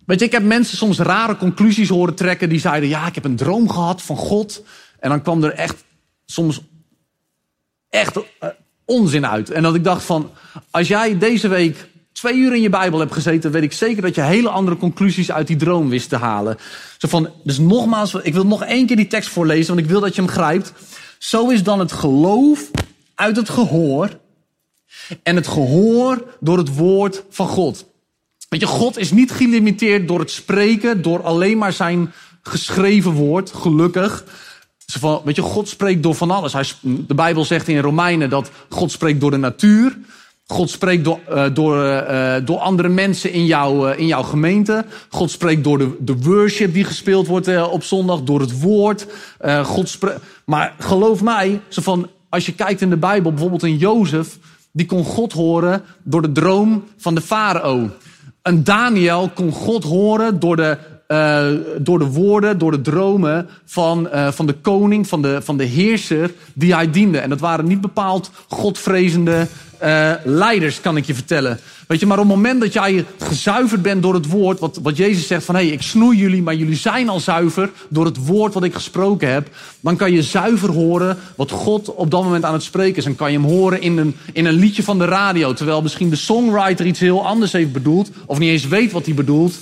Weet 0.05 0.19
je, 0.19 0.25
ik 0.25 0.31
heb 0.31 0.43
mensen 0.43 0.77
soms 0.77 0.99
rare 0.99 1.37
conclusies 1.37 1.89
horen 1.89 2.15
trekken. 2.15 2.49
Die 2.49 2.59
zeiden, 2.59 2.89
ja, 2.89 3.07
ik 3.07 3.15
heb 3.15 3.25
een 3.25 3.35
droom 3.35 3.69
gehad 3.69 4.01
van 4.01 4.17
God. 4.17 4.63
En 4.99 5.09
dan 5.09 5.21
kwam 5.21 5.43
er 5.43 5.53
echt 5.53 5.83
soms 6.25 6.61
echt 7.89 8.17
uh, 8.17 8.49
onzin 8.85 9.27
uit. 9.27 9.49
En 9.49 9.63
dat 9.63 9.75
ik 9.75 9.83
dacht 9.83 10.03
van, 10.03 10.31
als 10.71 10.87
jij 10.87 11.17
deze 11.17 11.47
week 11.47 11.87
twee 12.17 12.35
uur 12.35 12.55
in 12.55 12.61
je 12.61 12.69
Bijbel 12.69 12.99
hebt 12.99 13.13
gezeten, 13.13 13.51
weet 13.51 13.63
ik 13.63 13.73
zeker 13.73 14.01
dat 14.01 14.15
je 14.15 14.21
hele 14.21 14.49
andere 14.49 14.77
conclusies 14.77 15.31
uit 15.31 15.47
die 15.47 15.55
droom 15.55 15.89
wist 15.89 16.09
te 16.09 16.15
halen. 16.15 16.57
Zo 16.97 17.07
van, 17.07 17.29
dus 17.43 17.57
nogmaals, 17.57 18.13
ik 18.13 18.33
wil 18.33 18.45
nog 18.45 18.63
één 18.63 18.85
keer 18.85 18.95
die 18.95 19.07
tekst 19.07 19.29
voorlezen, 19.29 19.67
want 19.67 19.85
ik 19.85 19.91
wil 19.91 19.99
dat 19.99 20.15
je 20.15 20.21
hem 20.21 20.29
grijpt. 20.29 20.73
Zo 21.17 21.49
is 21.49 21.63
dan 21.63 21.79
het 21.79 21.91
geloof 21.91 22.71
uit 23.15 23.35
het 23.35 23.49
gehoor 23.49 24.19
en 25.23 25.35
het 25.35 25.47
gehoor 25.47 26.23
door 26.39 26.57
het 26.57 26.75
woord 26.75 27.23
van 27.29 27.47
God. 27.47 27.85
Weet 28.49 28.59
je, 28.59 28.67
God 28.67 28.97
is 28.97 29.11
niet 29.11 29.31
gelimiteerd 29.31 30.07
door 30.07 30.19
het 30.19 30.31
spreken, 30.31 31.01
door 31.01 31.23
alleen 31.23 31.57
maar 31.57 31.73
zijn 31.73 32.13
geschreven 32.41 33.11
woord, 33.11 33.51
gelukkig. 33.51 34.23
Weet 35.23 35.35
je, 35.35 35.41
God 35.41 35.69
spreekt 35.69 36.03
door 36.03 36.15
van 36.15 36.31
alles. 36.31 36.77
De 36.81 37.15
Bijbel 37.15 37.45
zegt 37.45 37.67
in 37.67 37.79
Romeinen 37.79 38.29
dat 38.29 38.51
God 38.69 38.91
spreekt 38.91 39.19
door 39.19 39.31
de 39.31 39.37
natuur. 39.37 39.97
God 40.47 40.69
spreekt 40.69 41.03
door, 41.03 41.19
uh, 41.29 41.45
door, 41.53 41.83
uh, 41.83 42.35
door 42.45 42.57
andere 42.57 42.89
mensen 42.89 43.31
in, 43.31 43.45
jou, 43.45 43.89
uh, 43.89 43.99
in 43.99 44.07
jouw 44.07 44.23
gemeente. 44.23 44.85
God 45.09 45.31
spreekt 45.31 45.63
door 45.63 45.77
de, 45.77 45.95
de 45.99 46.17
worship 46.17 46.73
die 46.73 46.83
gespeeld 46.83 47.27
wordt 47.27 47.69
op 47.69 47.83
zondag, 47.83 48.21
door 48.21 48.39
het 48.39 48.61
woord. 48.61 49.07
God 49.63 49.89
spreekt, 49.89 50.19
maar 50.45 50.75
geloof 50.79 51.21
mij, 51.21 51.61
zo 51.67 51.81
van, 51.81 52.09
als 52.29 52.45
je 52.45 52.53
kijkt 52.53 52.81
in 52.81 52.89
de 52.89 52.97
Bijbel, 52.97 53.31
bijvoorbeeld 53.31 53.63
in 53.63 53.77
Jozef, 53.77 54.37
die 54.71 54.85
kon 54.85 55.03
God 55.03 55.33
horen 55.33 55.83
door 56.03 56.21
de 56.21 56.31
droom 56.31 56.83
van 56.97 57.15
de 57.15 57.21
farao. 57.21 57.89
Een 58.41 58.63
Daniel 58.63 59.31
kon 59.33 59.51
God 59.51 59.83
horen 59.83 60.39
door 60.39 60.55
de, 60.55 60.77
uh, 61.07 61.47
door 61.77 61.99
de 61.99 62.05
woorden, 62.05 62.57
door 62.57 62.71
de 62.71 62.81
dromen 62.81 63.49
van, 63.65 64.07
uh, 64.13 64.31
van 64.31 64.45
de 64.45 64.53
koning, 64.53 65.07
van 65.07 65.21
de, 65.21 65.41
van 65.41 65.57
de 65.57 65.63
heerser 65.63 66.31
die 66.53 66.73
hij 66.73 66.91
diende. 66.91 67.17
En 67.19 67.29
dat 67.29 67.39
waren 67.39 67.67
niet 67.67 67.81
bepaald 67.81 68.31
godvrezende 68.47 69.47
uh, 69.83 70.11
leiders, 70.23 70.81
kan 70.81 70.97
ik 70.97 71.05
je 71.05 71.13
vertellen. 71.13 71.59
Weet 71.87 71.99
je, 71.99 72.05
maar 72.05 72.19
op 72.19 72.27
het 72.27 72.35
moment 72.35 72.61
dat 72.61 72.73
jij 72.73 73.05
gezuiverd 73.17 73.81
bent 73.81 74.01
door 74.01 74.13
het 74.13 74.29
woord, 74.29 74.59
wat, 74.59 74.79
wat 74.81 74.97
Jezus 74.97 75.27
zegt 75.27 75.45
van 75.45 75.55
hé, 75.55 75.61
hey, 75.61 75.71
ik 75.71 75.81
snoei 75.81 76.17
jullie, 76.17 76.41
maar 76.41 76.55
jullie 76.55 76.75
zijn 76.75 77.09
al 77.09 77.19
zuiver 77.19 77.69
door 77.89 78.05
het 78.05 78.25
woord 78.25 78.53
wat 78.53 78.63
ik 78.63 78.73
gesproken 78.73 79.31
heb, 79.31 79.47
dan 79.79 79.95
kan 79.95 80.11
je 80.11 80.23
zuiver 80.23 80.71
horen 80.71 81.17
wat 81.35 81.51
God 81.51 81.93
op 81.93 82.11
dat 82.11 82.23
moment 82.23 82.43
aan 82.43 82.53
het 82.53 82.63
spreken 82.63 82.97
is. 82.97 83.05
En 83.05 83.15
kan 83.15 83.31
je 83.31 83.37
hem 83.39 83.47
horen 83.47 83.81
in 83.81 83.97
een, 83.97 84.15
in 84.33 84.45
een 84.45 84.53
liedje 84.53 84.83
van 84.83 84.97
de 84.97 85.05
radio, 85.05 85.53
terwijl 85.53 85.81
misschien 85.81 86.09
de 86.09 86.15
songwriter 86.15 86.85
iets 86.85 86.99
heel 86.99 87.25
anders 87.25 87.51
heeft 87.51 87.71
bedoeld, 87.71 88.09
of 88.25 88.39
niet 88.39 88.49
eens 88.49 88.67
weet 88.67 88.91
wat 88.91 89.05
hij 89.05 89.15
bedoelt. 89.15 89.55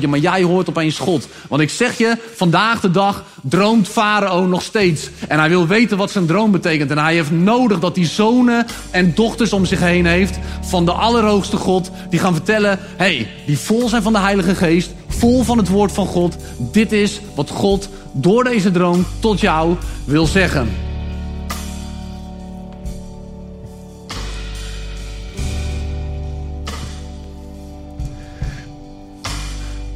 Je, 0.00 0.08
maar 0.08 0.18
jij 0.18 0.42
hoort 0.42 0.68
opeens 0.68 0.98
God. 0.98 1.28
Want 1.48 1.62
ik 1.62 1.70
zeg 1.70 1.98
je, 1.98 2.16
vandaag 2.34 2.80
de 2.80 2.90
dag 2.90 3.24
droomt 3.42 3.88
Farao 3.88 4.46
nog 4.46 4.62
steeds. 4.62 5.10
En 5.28 5.38
hij 5.38 5.48
wil 5.48 5.66
weten 5.66 5.96
wat 5.96 6.10
zijn 6.10 6.26
droom 6.26 6.50
betekent. 6.50 6.90
En 6.90 6.98
hij 6.98 7.14
heeft 7.14 7.30
nodig 7.30 7.78
dat 7.78 7.96
hij 7.96 8.04
zonen 8.06 8.66
en 8.90 9.14
dochters 9.14 9.52
om 9.52 9.64
zich 9.64 9.80
heen 9.80 10.06
heeft 10.06 10.38
van 10.60 10.84
de 10.84 10.92
Allerhoogste 10.92 11.56
God. 11.56 11.90
Die 12.10 12.20
gaan 12.20 12.34
vertellen, 12.34 12.78
hey, 12.96 13.28
die 13.46 13.58
vol 13.58 13.88
zijn 13.88 14.02
van 14.02 14.12
de 14.12 14.18
Heilige 14.18 14.54
Geest, 14.54 14.94
vol 15.08 15.42
van 15.42 15.58
het 15.58 15.68
woord 15.68 15.92
van 15.92 16.06
God. 16.06 16.36
Dit 16.58 16.92
is 16.92 17.20
wat 17.34 17.50
God 17.50 17.88
door 18.12 18.44
deze 18.44 18.70
droom 18.70 19.06
tot 19.20 19.40
jou 19.40 19.76
wil 20.04 20.26
zeggen. 20.26 20.68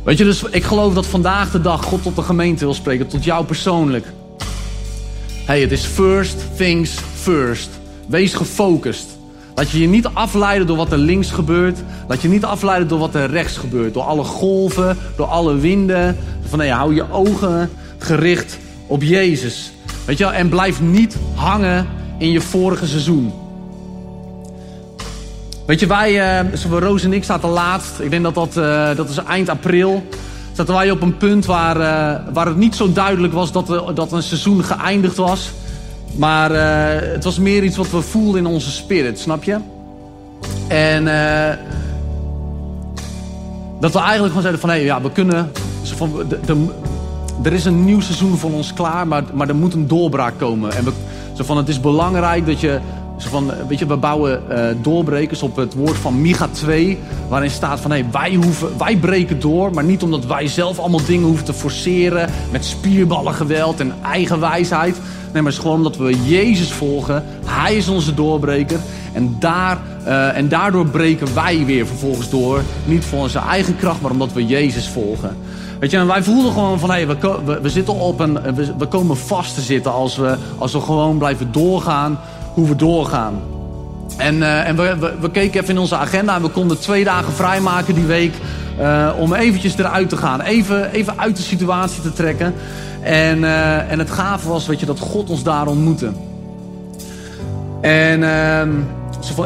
Weet 0.09 0.19
je, 0.19 0.25
dus 0.25 0.43
ik 0.43 0.65
geloof 0.65 0.95
dat 0.95 1.07
vandaag 1.07 1.51
de 1.51 1.61
dag 1.61 1.85
God 1.85 2.03
tot 2.03 2.17
de 2.17 2.23
gemeente 2.23 2.65
wil 2.65 2.75
spreken, 2.75 3.07
tot 3.07 3.25
jou 3.25 3.45
persoonlijk. 3.45 4.07
Hey, 5.45 5.61
het 5.61 5.73
is 5.73 5.85
first 5.85 6.57
things 6.57 6.99
first. 7.15 7.69
Wees 8.07 8.35
gefocust. 8.35 9.07
Laat 9.55 9.71
je 9.71 9.81
je 9.81 9.87
niet 9.87 10.07
afleiden 10.07 10.67
door 10.67 10.77
wat 10.77 10.93
er 10.93 10.99
links 10.99 11.31
gebeurt. 11.31 11.79
Laat 12.07 12.23
je 12.23 12.29
niet 12.29 12.45
afleiden 12.45 12.89
door 12.89 12.99
wat 12.99 13.15
er 13.15 13.31
rechts 13.31 13.57
gebeurt. 13.57 13.95
Door 13.95 14.03
alle 14.03 14.25
golven, 14.25 14.97
door 15.17 15.27
alle 15.27 15.57
winden. 15.57 16.17
Van 16.49 16.59
nee, 16.59 16.71
hou 16.71 16.95
je 16.95 17.11
ogen 17.11 17.71
gericht 17.99 18.59
op 18.87 19.03
Jezus. 19.03 19.73
Weet 20.05 20.19
je 20.19 20.25
wel? 20.25 20.33
En 20.33 20.49
blijf 20.49 20.81
niet 20.81 21.17
hangen 21.35 21.87
in 22.19 22.31
je 22.31 22.41
vorige 22.41 22.87
seizoen. 22.87 23.33
Weet 25.69 25.81
je, 25.81 25.87
wij, 25.87 26.43
uh, 26.45 26.79
Roos 26.79 27.05
en 27.05 27.13
ik 27.13 27.25
zaten 27.25 27.49
laatst, 27.49 28.01
ik 28.01 28.11
denk 28.11 28.23
dat 28.23 28.35
dat, 28.35 28.57
uh, 28.57 28.97
dat 28.97 29.09
is 29.09 29.17
eind 29.17 29.49
april, 29.49 30.07
zaten 30.53 30.75
wij 30.75 30.91
op 30.91 31.03
een 31.03 31.17
punt 31.17 31.47
waar, 31.47 31.77
uh, 31.77 32.33
waar 32.33 32.47
het 32.47 32.57
niet 32.57 32.77
zo 32.77 32.93
duidelijk 32.93 33.33
was 33.33 33.53
dat, 33.53 33.83
dat 33.95 34.13
een 34.13 34.23
seizoen 34.23 34.65
geëindigd 34.65 35.17
was. 35.17 35.51
Maar 36.17 36.51
het 37.13 37.25
was 37.25 37.39
meer 37.39 37.63
iets 37.63 37.77
wat 37.77 37.91
we 37.91 38.01
voelden 38.01 38.41
in 38.41 38.47
onze 38.47 38.71
spirit, 38.71 39.19
snap 39.19 39.45
je? 39.45 39.59
En 40.69 41.05
dat 43.81 43.93
we 43.93 43.99
eigenlijk 43.99 44.29
gewoon 44.29 44.43
zeiden 44.43 44.61
van, 44.61 44.71
hé, 44.71 44.77
hey, 44.77 44.85
ja, 44.85 45.03
we 45.03 45.13
kunnen, 45.13 45.51
van, 45.83 46.13
de, 46.29 46.39
de, 46.47 46.67
er 47.43 47.53
is 47.53 47.65
een 47.65 47.85
nieuw 47.85 48.01
seizoen 48.01 48.37
voor 48.37 48.53
ons 48.53 48.73
klaar, 48.73 49.07
maar, 49.07 49.23
maar 49.33 49.49
er 49.49 49.57
moet 49.57 49.75
een 49.75 49.89
doorbraak 49.89 50.39
komen. 50.39 50.77
En 50.77 50.85
we, 50.85 50.93
zo 51.37 51.45
van, 51.45 51.57
het 51.57 51.69
is 51.69 51.81
belangrijk 51.81 52.47
dat 52.47 52.61
je 52.61 52.79
zo 53.19 53.29
van, 53.29 53.53
weet 53.69 53.79
je, 53.79 53.87
we 53.87 53.97
bouwen 53.97 54.43
uh, 54.51 54.65
doorbrekers 54.83 55.43
op 55.43 55.57
het 55.57 55.75
woord 55.75 55.97
van 55.97 56.21
Micha 56.21 56.49
2. 56.53 56.99
Waarin 57.29 57.51
staat 57.51 57.81
van 57.81 57.91
hey, 57.91 58.05
wij, 58.13 58.35
hoeven, 58.35 58.79
wij 58.79 58.97
breken 58.97 59.41
door. 59.41 59.71
Maar 59.73 59.85
niet 59.85 60.03
omdat 60.03 60.27
wij 60.27 60.47
zelf 60.47 60.79
allemaal 60.79 61.05
dingen 61.07 61.27
hoeven 61.27 61.45
te 61.45 61.53
forceren. 61.53 62.31
Met 62.53 62.65
spierballengeweld 62.65 63.81
en 63.81 63.95
eigen 64.03 64.41
wijsheid. 64.41 65.01
Nee, 65.33 65.43
maar 65.43 65.53
het 65.53 65.53
is 65.53 65.59
gewoon 65.59 65.77
omdat 65.77 65.97
we 65.97 66.23
Jezus 66.25 66.73
volgen. 66.73 67.25
Hij 67.45 67.77
is 67.77 67.89
onze 67.89 68.15
doorbreker. 68.15 68.79
En, 69.13 69.37
daar, 69.39 69.79
uh, 70.07 70.37
en 70.37 70.49
daardoor 70.49 70.87
breken 70.87 71.35
wij 71.35 71.65
weer 71.65 71.87
vervolgens 71.87 72.31
door. 72.31 72.63
Niet 72.85 73.05
voor 73.05 73.19
onze 73.19 73.39
eigen 73.39 73.77
kracht, 73.77 74.01
maar 74.01 74.11
omdat 74.11 74.33
we 74.33 74.47
Jezus 74.47 74.89
volgen. 74.89 75.37
Weet 75.81 75.91
je, 75.91 75.97
en 75.97 76.07
wij 76.07 76.23
voelden 76.23 76.53
gewoon 76.53 76.79
van, 76.79 76.91
hé, 76.91 77.07
we, 77.07 77.17
we, 77.45 77.61
we, 77.61 77.71
zitten 77.71 77.95
op 77.95 78.21
een, 78.21 78.55
we, 78.55 78.75
we 78.79 78.87
komen 78.87 79.17
vast 79.17 79.55
te 79.55 79.61
zitten 79.61 79.93
als 79.93 80.17
we, 80.17 80.37
als 80.59 80.73
we 80.73 80.81
gewoon 80.81 81.19
blijven 81.19 81.53
doorgaan 81.53 82.19
hoe 82.59 82.69
we 82.69 82.77
doorgaan. 82.77 83.41
En, 84.17 84.37
uh, 84.37 84.69
en 84.69 84.77
we, 84.77 85.17
we, 85.21 85.31
keken 85.31 85.61
even 85.61 85.75
in 85.75 85.81
onze 85.81 85.97
agenda 85.97 86.35
en 86.35 86.43
we 86.43 86.49
konden 86.49 86.81
twee 86.81 87.05
dagen 87.05 87.33
vrijmaken 87.33 87.95
die 87.95 88.05
week 88.05 88.35
uh, 88.81 89.11
om 89.19 89.35
eventjes 89.35 89.79
eruit 89.79 90.09
te 90.09 90.17
gaan. 90.17 90.41
Even, 90.41 90.91
even 90.93 91.19
uit 91.19 91.37
de 91.37 91.43
situatie 91.43 92.03
te 92.03 92.13
trekken. 92.13 92.55
En, 93.01 93.39
uh, 93.39 93.91
en 93.91 93.99
het 93.99 94.11
gave 94.11 94.49
was, 94.49 94.67
weet 94.67 94.81
je, 94.81 94.87
dat 94.87 94.99
God 94.99 95.31
ons 95.31 95.43
daar 95.43 95.67
ontmoette. 95.67 96.11
En 97.81 98.23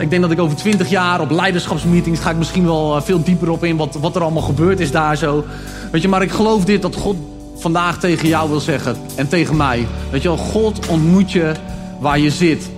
ik 0.01 0.11
denk 0.11 0.23
dat 0.23 0.31
ik 0.31 0.41
over 0.41 0.57
twintig 0.57 0.91
jaar 0.91 1.21
op 1.21 1.31
leiderschapsmeetings 1.31 2.21
ga 2.21 2.31
ik 2.31 2.37
misschien 2.37 2.65
wel 2.65 3.01
veel 3.03 3.23
dieper 3.23 3.51
op 3.51 3.65
in 3.65 3.77
wat, 3.77 3.99
wat 4.01 4.17
er 4.17 4.23
allemaal 4.23 4.43
gebeurd 4.43 4.81
is 4.81 4.91
daar 4.91 5.17
zo. 5.17 5.45
Weet 5.91 6.03
je, 6.03 6.09
maar 6.09 6.23
ik 6.23 6.31
geloof 6.31 6.65
dit 6.65 6.83
dat 6.83 6.97
God 6.97 7.17
vandaag 7.57 7.99
tegen 7.99 8.29
jou 8.29 8.51
wil 8.51 8.61
zeggen 8.61 8.97
en 9.15 9.29
tegen 9.29 9.57
mij. 9.57 9.87
Weet 10.11 10.23
je 10.23 10.29
wel, 10.29 10.37
God 10.37 10.87
ontmoet 10.89 11.33
je 11.33 11.53
waar 12.01 12.19
je 12.19 12.31
zit. 12.31 12.71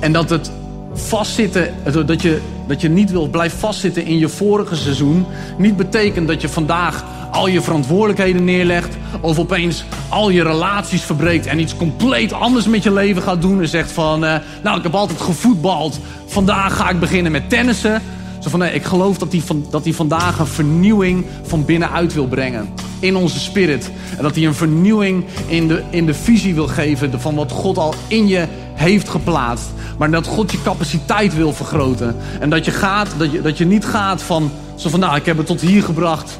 En 0.00 0.12
dat 0.12 0.30
het 0.30 0.50
vastzitten, 0.92 1.74
dat 2.06 2.22
je, 2.22 2.40
dat 2.66 2.80
je 2.80 2.88
niet 2.88 3.10
wil 3.10 3.28
blijven 3.28 3.58
vastzitten 3.58 4.04
in 4.04 4.18
je 4.18 4.28
vorige 4.28 4.76
seizoen, 4.76 5.26
niet 5.58 5.76
betekent 5.76 6.28
dat 6.28 6.40
je 6.40 6.48
vandaag 6.48 7.04
al 7.30 7.48
je 7.48 7.62
verantwoordelijkheden 7.62 8.44
neerlegt 8.44 8.96
of 9.20 9.38
opeens 9.38 9.84
al 10.08 10.30
je 10.30 10.42
relaties 10.42 11.02
verbreekt 11.02 11.46
en 11.46 11.60
iets 11.60 11.76
compleet 11.76 12.32
anders 12.32 12.66
met 12.66 12.82
je 12.82 12.92
leven 12.92 13.22
gaat 13.22 13.42
doen 13.42 13.60
en 13.60 13.68
zegt 13.68 13.92
van, 13.92 14.24
uh, 14.24 14.34
nou 14.62 14.76
ik 14.76 14.82
heb 14.82 14.94
altijd 14.94 15.20
gevoetbald, 15.20 15.98
vandaag 16.26 16.76
ga 16.76 16.90
ik 16.90 17.00
beginnen 17.00 17.32
met 17.32 17.50
tennissen. 17.50 18.02
Zo 18.38 18.50
van, 18.50 18.58
nee, 18.58 18.72
ik 18.72 18.84
geloof 18.84 19.18
dat 19.18 19.32
hij, 19.32 19.40
van, 19.40 19.66
dat 19.70 19.84
hij 19.84 19.92
vandaag 19.92 20.38
een 20.38 20.46
vernieuwing 20.46 21.24
van 21.42 21.64
binnenuit 21.64 22.14
wil 22.14 22.26
brengen. 22.26 22.68
In 22.98 23.16
onze 23.16 23.38
spirit. 23.38 23.90
En 24.16 24.22
dat 24.22 24.34
hij 24.34 24.46
een 24.46 24.54
vernieuwing 24.54 25.24
in 25.46 25.68
de, 25.68 25.82
in 25.90 26.06
de 26.06 26.14
visie 26.14 26.54
wil 26.54 26.66
geven 26.66 27.20
van 27.20 27.34
wat 27.34 27.52
God 27.52 27.78
al 27.78 27.94
in 28.08 28.28
je 28.28 28.46
heeft 28.78 29.08
geplaatst. 29.08 29.70
Maar 29.98 30.10
dat 30.10 30.26
God 30.26 30.52
je 30.52 30.62
capaciteit 30.62 31.34
wil 31.34 31.52
vergroten. 31.52 32.16
En 32.40 32.50
dat 32.50 32.64
je, 32.64 32.70
gaat, 32.70 33.08
dat 33.16 33.32
je, 33.32 33.42
dat 33.42 33.58
je 33.58 33.66
niet 33.66 33.84
gaat 33.84 34.22
van, 34.22 34.50
zo 34.74 34.88
van, 34.88 35.00
nou, 35.00 35.16
ik 35.16 35.26
heb 35.26 35.36
het 35.36 35.46
tot 35.46 35.60
hier 35.60 35.82
gebracht. 35.82 36.38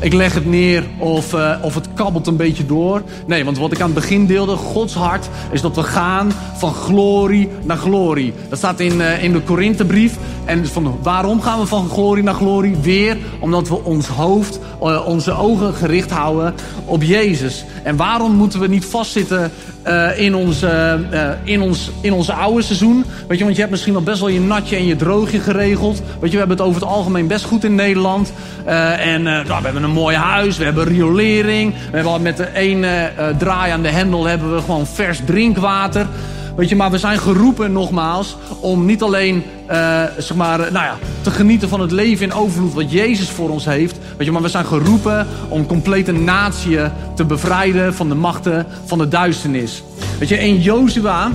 Ik 0.00 0.12
leg 0.12 0.34
het 0.34 0.46
neer 0.46 0.84
of, 0.98 1.34
uh, 1.34 1.56
of 1.62 1.74
het 1.74 1.88
kabbelt 1.94 2.26
een 2.26 2.36
beetje 2.36 2.66
door. 2.66 3.02
Nee, 3.26 3.44
want 3.44 3.58
wat 3.58 3.72
ik 3.72 3.80
aan 3.80 3.90
het 3.90 3.94
begin 3.94 4.26
deelde, 4.26 4.56
Gods 4.56 4.94
hart, 4.94 5.28
is 5.50 5.60
dat 5.60 5.76
we 5.76 5.82
gaan 5.82 6.32
van 6.56 6.74
glorie 6.74 7.48
naar 7.62 7.76
glorie. 7.76 8.32
Dat 8.48 8.58
staat 8.58 8.80
in, 8.80 8.94
uh, 8.94 9.22
in 9.22 9.32
de 9.32 9.40
Korinthebrief. 9.40 10.16
En 10.44 10.66
van, 10.66 10.98
waarom 11.02 11.40
gaan 11.40 11.58
we 11.58 11.66
van 11.66 11.88
glorie 11.88 12.24
naar 12.24 12.34
glorie? 12.34 12.76
Weer 12.76 13.16
omdat 13.40 13.68
we 13.68 13.84
ons 13.84 14.06
hoofd, 14.06 14.58
uh, 14.82 15.06
onze 15.06 15.32
ogen 15.32 15.74
gericht 15.74 16.10
houden 16.10 16.54
op 16.84 17.02
Jezus. 17.02 17.64
En 17.82 17.96
waarom 17.96 18.32
moeten 18.32 18.60
we 18.60 18.66
niet 18.66 18.84
vastzitten 18.84 19.52
uh, 19.86 20.18
in, 20.18 20.34
ons, 20.34 20.62
uh, 20.62 20.92
in, 21.42 21.60
ons, 21.60 21.90
in 22.00 22.12
ons 22.12 22.30
oude 22.30 22.62
seizoen? 22.62 23.04
Weet 23.28 23.38
je, 23.38 23.44
want 23.44 23.54
je 23.54 23.60
hebt 23.60 23.72
misschien 23.72 23.94
al 23.94 24.02
best 24.02 24.20
wel 24.20 24.28
je 24.28 24.40
natje 24.40 24.76
en 24.76 24.86
je 24.86 24.96
droogje 24.96 25.40
geregeld. 25.40 26.02
Weet 26.20 26.30
je, 26.30 26.38
we 26.38 26.38
hebben 26.38 26.56
het 26.56 26.66
over 26.66 26.80
het 26.80 26.90
algemeen 26.90 27.26
best 27.26 27.44
goed 27.44 27.64
in 27.64 27.74
Nederland. 27.74 28.32
en 28.64 29.22
nou, 29.22 29.46
we 29.46 29.52
hebben 29.52 29.82
een 29.82 29.90
mooi 29.90 30.16
huis, 30.16 30.56
we 30.56 30.64
hebben 30.64 30.84
riolering. 30.84 31.74
We 31.90 31.96
hebben 31.96 32.22
met 32.22 32.36
de 32.36 32.54
ene 32.54 33.12
draai 33.38 33.72
aan 33.72 33.82
de 33.82 33.88
hendel 33.88 34.24
hebben 34.24 34.54
we 34.54 34.60
gewoon 34.60 34.86
vers 34.86 35.20
drinkwater. 35.26 36.06
Weet 36.56 36.68
je, 36.68 36.76
maar 36.76 36.90
we 36.90 36.98
zijn 36.98 37.18
geroepen 37.18 37.72
nogmaals 37.72 38.36
om 38.60 38.84
niet 38.84 39.02
alleen 39.02 39.42
uh, 39.70 40.02
zeg 40.18 40.36
maar, 40.36 40.58
nou 40.58 40.72
ja, 40.72 40.98
te 41.20 41.30
genieten 41.30 41.68
van 41.68 41.80
het 41.80 41.90
leven 41.90 42.26
in 42.26 42.32
overvloed 42.32 42.74
wat 42.74 42.92
Jezus 42.92 43.28
voor 43.28 43.50
ons 43.50 43.64
heeft. 43.64 43.98
Weet 44.16 44.26
je, 44.26 44.32
maar 44.32 44.42
we 44.42 44.48
zijn 44.48 44.64
geroepen 44.64 45.26
om 45.48 45.66
complete 45.66 46.12
natie 46.12 46.78
te 47.14 47.24
bevrijden 47.24 47.94
van 47.94 48.08
de 48.08 48.14
machten 48.14 48.66
van 48.84 48.98
de 48.98 49.08
duisternis. 49.08 49.82
Weet 50.18 50.28
je, 50.28 50.38
in 50.38 50.60
Jozua 50.60 51.30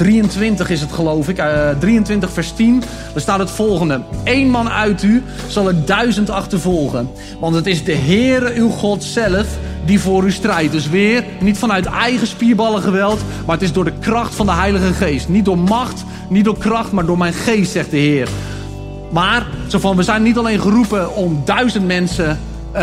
23 0.00 0.70
is 0.70 0.80
het 0.80 0.92
geloof 0.92 1.28
ik, 1.28 1.38
uh, 1.38 1.68
23 1.78 2.32
vers 2.32 2.52
10, 2.52 2.82
daar 3.12 3.20
staat 3.20 3.38
het 3.38 3.50
volgende. 3.50 4.00
Eén 4.24 4.50
man 4.50 4.70
uit 4.70 5.02
u 5.02 5.22
zal 5.48 5.68
er 5.68 5.84
duizend 5.84 6.30
achtervolgen. 6.30 7.10
Want 7.40 7.54
het 7.54 7.66
is 7.66 7.84
de 7.84 7.94
Heere 7.94 8.52
uw 8.54 8.68
God 8.68 9.04
zelf 9.04 9.46
die 9.84 10.00
voor 10.00 10.24
u 10.24 10.30
strijdt. 10.30 10.72
Dus 10.72 10.88
weer 10.88 11.24
niet 11.40 11.58
vanuit 11.58 11.86
eigen 11.86 12.26
spierballen 12.26 12.82
geweld, 12.82 13.20
maar 13.46 13.54
het 13.54 13.64
is 13.64 13.72
door 13.72 13.84
de 13.84 13.92
kracht 14.00 14.34
van 14.34 14.46
de 14.46 14.52
Heilige 14.52 14.92
Geest. 14.92 15.28
Niet 15.28 15.44
door 15.44 15.58
macht, 15.58 16.04
niet 16.28 16.44
door 16.44 16.58
kracht, 16.58 16.92
maar 16.92 17.06
door 17.06 17.18
mijn 17.18 17.32
geest, 17.32 17.72
zegt 17.72 17.90
de 17.90 17.96
Heer. 17.96 18.28
Maar 19.10 19.46
zo 19.68 19.78
van, 19.78 19.96
we 19.96 20.02
zijn 20.02 20.22
niet 20.22 20.38
alleen 20.38 20.60
geroepen 20.60 21.14
om 21.14 21.42
duizend 21.44 21.86
mensen 21.86 22.28
uh, 22.28 22.80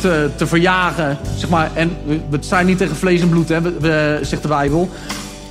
te, 0.00 0.30
te 0.36 0.46
verjagen. 0.46 1.18
Zeg 1.36 1.48
maar, 1.48 1.70
en 1.74 1.90
we 2.30 2.38
zijn 2.40 2.66
niet 2.66 2.78
tegen 2.78 2.96
vlees 2.96 3.20
en 3.20 3.28
bloed, 3.28 3.48
hè, 3.48 3.60
zegt 4.24 4.42
de 4.42 4.48
Bijbel. 4.48 4.90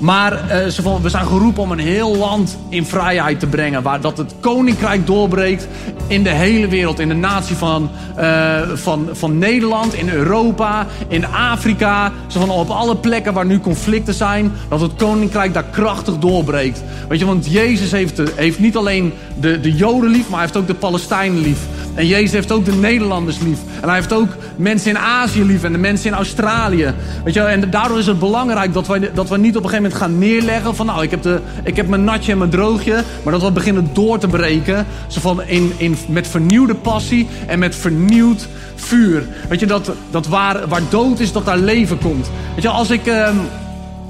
Maar 0.04 0.34
uh, 0.34 0.68
ze 0.68 1.02
we 1.02 1.10
zijn 1.10 1.26
geroepen 1.26 1.64
om 1.64 1.72
een 1.72 1.80
heel 1.80 2.16
land 2.16 2.58
in 2.70 2.86
vrijheid 2.86 3.40
te 3.40 3.48
brengen. 3.48 3.84
Waar 3.84 4.02
dat 4.02 4.18
het 4.18 4.36
koninkrijk 4.40 5.08
doorbreekt 5.08 5.68
in 6.08 6.24
de 6.24 6.30
hele 6.30 6.68
wereld. 6.68 7.00
In 7.00 7.08
de 7.08 7.14
natie 7.14 7.56
van, 7.56 7.90
uh, 8.20 8.62
van, 8.74 9.10
van 9.12 9.38
Nederland, 9.38 9.94
in 9.94 10.10
Europa, 10.10 10.88
in 11.08 11.28
Afrika. 11.28 12.12
Zo 12.28 12.40
van 12.40 12.50
op 12.50 12.70
alle 12.70 12.96
plekken 12.96 13.34
waar 13.34 13.46
nu 13.46 13.60
conflicten 13.60 14.14
zijn. 14.14 14.52
Dat 14.70 14.82
het 14.82 14.96
koninkrijk 14.96 15.54
daar 15.54 15.66
krachtig 15.72 16.18
doorbreekt. 16.18 16.84
Weet 17.08 17.20
je, 17.20 17.26
want 17.26 17.52
Jezus 17.52 17.92
heeft, 17.92 18.22
heeft 18.36 18.60
niet 18.60 18.78
alleen 18.78 19.14
de, 19.40 19.60
de 19.60 19.74
Joden 19.74 20.10
lief, 20.10 20.30
maar 20.30 20.40
hij 20.40 20.42
heeft 20.42 20.58
ook 20.58 20.68
de 20.68 20.74
Palestijnen 20.74 21.42
lief. 21.42 21.60
En 21.96 22.08
Jezus 22.08 22.32
heeft 22.32 22.52
ook 22.52 22.66
de 22.66 22.72
Nederlanders 22.72 23.40
lief. 23.40 23.60
En 23.82 23.88
hij 23.88 23.98
heeft 23.98 24.14
ook 24.14 24.28
mensen 24.56 24.90
in 24.90 24.98
Azië 24.98 25.44
lief 25.44 25.64
en 25.64 25.72
de 25.72 25.78
mensen 25.78 26.10
in 26.10 26.16
Australië. 26.16 26.94
Weet 27.24 27.34
je, 27.34 27.42
en 27.42 27.70
daardoor 27.70 28.00
is 28.00 28.06
het 28.06 28.20
belangrijk 28.20 28.74
dat 28.74 28.88
we, 28.88 29.12
dat 29.14 29.30
we 29.30 29.38
niet 29.38 29.58
op 29.58 29.64
een 29.64 29.70
gegeven 29.70 29.92
moment 29.92 30.02
gaan 30.02 30.18
neerleggen 30.18 30.76
van 30.76 30.86
nou, 30.86 31.04
ik 31.04 31.12
heb, 31.12 31.22
de, 31.22 31.40
ik 31.64 31.76
heb 31.76 31.88
mijn 31.88 32.04
natje 32.04 32.32
en 32.32 32.38
mijn 32.38 32.50
droogje. 32.50 33.04
Maar 33.24 33.34
dat 33.34 33.42
we 33.42 33.52
beginnen 33.52 33.90
door 33.94 34.18
te 34.20 34.28
breken. 34.28 34.86
Zo 35.08 35.20
van 35.20 35.42
in, 35.44 35.72
in, 35.78 35.98
met 36.08 36.28
vernieuwde 36.28 36.76
passie 36.76 37.28
en 37.48 37.60
met 37.60 37.76
vernieuwd 37.76 38.48
vuur. 38.76 39.28
Weet 39.50 39.60
je, 39.60 39.66
dat, 39.66 39.92
dat 40.12 40.28
waar, 40.28 40.68
waar 40.68 40.82
dood 40.90 41.20
is, 41.20 41.32
dat 41.32 41.46
daar 41.46 41.58
leven 41.58 41.98
komt. 41.98 42.30
Weet 42.54 42.64
je, 42.64 42.70
als 42.70 42.90
ik... 42.90 43.08
Uh, 43.08 43.30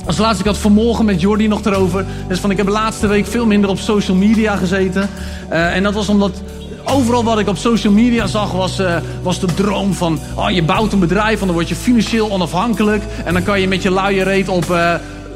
als 0.05 0.17
laatste, 0.17 0.39
ik 0.43 0.49
had 0.49 0.57
vanmorgen 0.57 1.05
met 1.05 1.21
Jordi 1.21 1.47
nog 1.47 1.65
erover. 1.65 2.05
Dus 2.27 2.39
van, 2.39 2.51
ik 2.51 2.57
heb 2.57 2.65
de 2.65 2.71
laatste 2.71 3.07
week 3.07 3.25
veel 3.25 3.45
minder 3.45 3.69
op 3.69 3.79
social 3.79 4.17
media 4.17 4.55
gezeten. 4.55 5.09
Uh, 5.51 5.75
en 5.75 5.83
dat 5.83 5.93
was 5.93 6.09
omdat 6.09 6.41
overal 6.83 7.23
wat 7.23 7.39
ik 7.39 7.47
op 7.47 7.57
social 7.57 7.93
media 7.93 8.27
zag 8.27 8.51
was, 8.51 8.79
uh, 8.79 8.95
was 9.21 9.39
de 9.39 9.53
droom 9.53 9.93
van... 9.93 10.19
Oh, 10.35 10.49
je 10.49 10.63
bouwt 10.63 10.93
een 10.93 10.99
bedrijf 10.99 11.39
en 11.39 11.45
dan 11.45 11.55
word 11.55 11.69
je 11.69 11.75
financieel 11.75 12.31
onafhankelijk. 12.31 13.03
En 13.25 13.33
dan 13.33 13.43
kan 13.43 13.61
je 13.61 13.67
met 13.67 13.81
je 13.81 13.91
luie 13.91 14.23
reet 14.23 14.47
op... 14.47 14.65
Uh, 14.71 14.93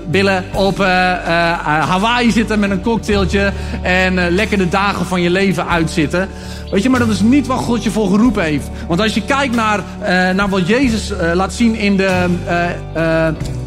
billen 0.10 0.44
op 0.54 0.80
uh, 0.80 0.88
Hawaii 1.64 2.32
zitten 2.32 2.60
met 2.60 2.70
een 2.70 2.82
cocktailtje 2.82 3.52
en 3.82 4.30
lekker 4.30 4.58
de 4.58 4.70
dagen 4.70 5.06
van 5.06 5.22
je 5.22 5.30
leven 5.30 5.68
uitzitten. 5.68 6.30
Weet 6.72 6.84
je, 6.84 6.90
maar 6.90 7.00
dat 7.00 7.10
is 7.10 7.22
niet 7.22 7.48
wat 7.48 7.58
God 7.58 7.84
je 7.84 7.92
voor 7.92 8.10
geroepen 8.10 8.44
heeft. 8.44 8.70
Want 8.88 9.02
als 9.02 9.14
je 9.14 9.22
kijkt 9.22 9.56
naar, 9.56 9.84
naar 10.36 10.50
wat 10.50 10.68
Jezus 10.68 11.14
laat 11.34 11.54
zien 11.54 11.76
in 11.76 11.98
de 11.98 12.26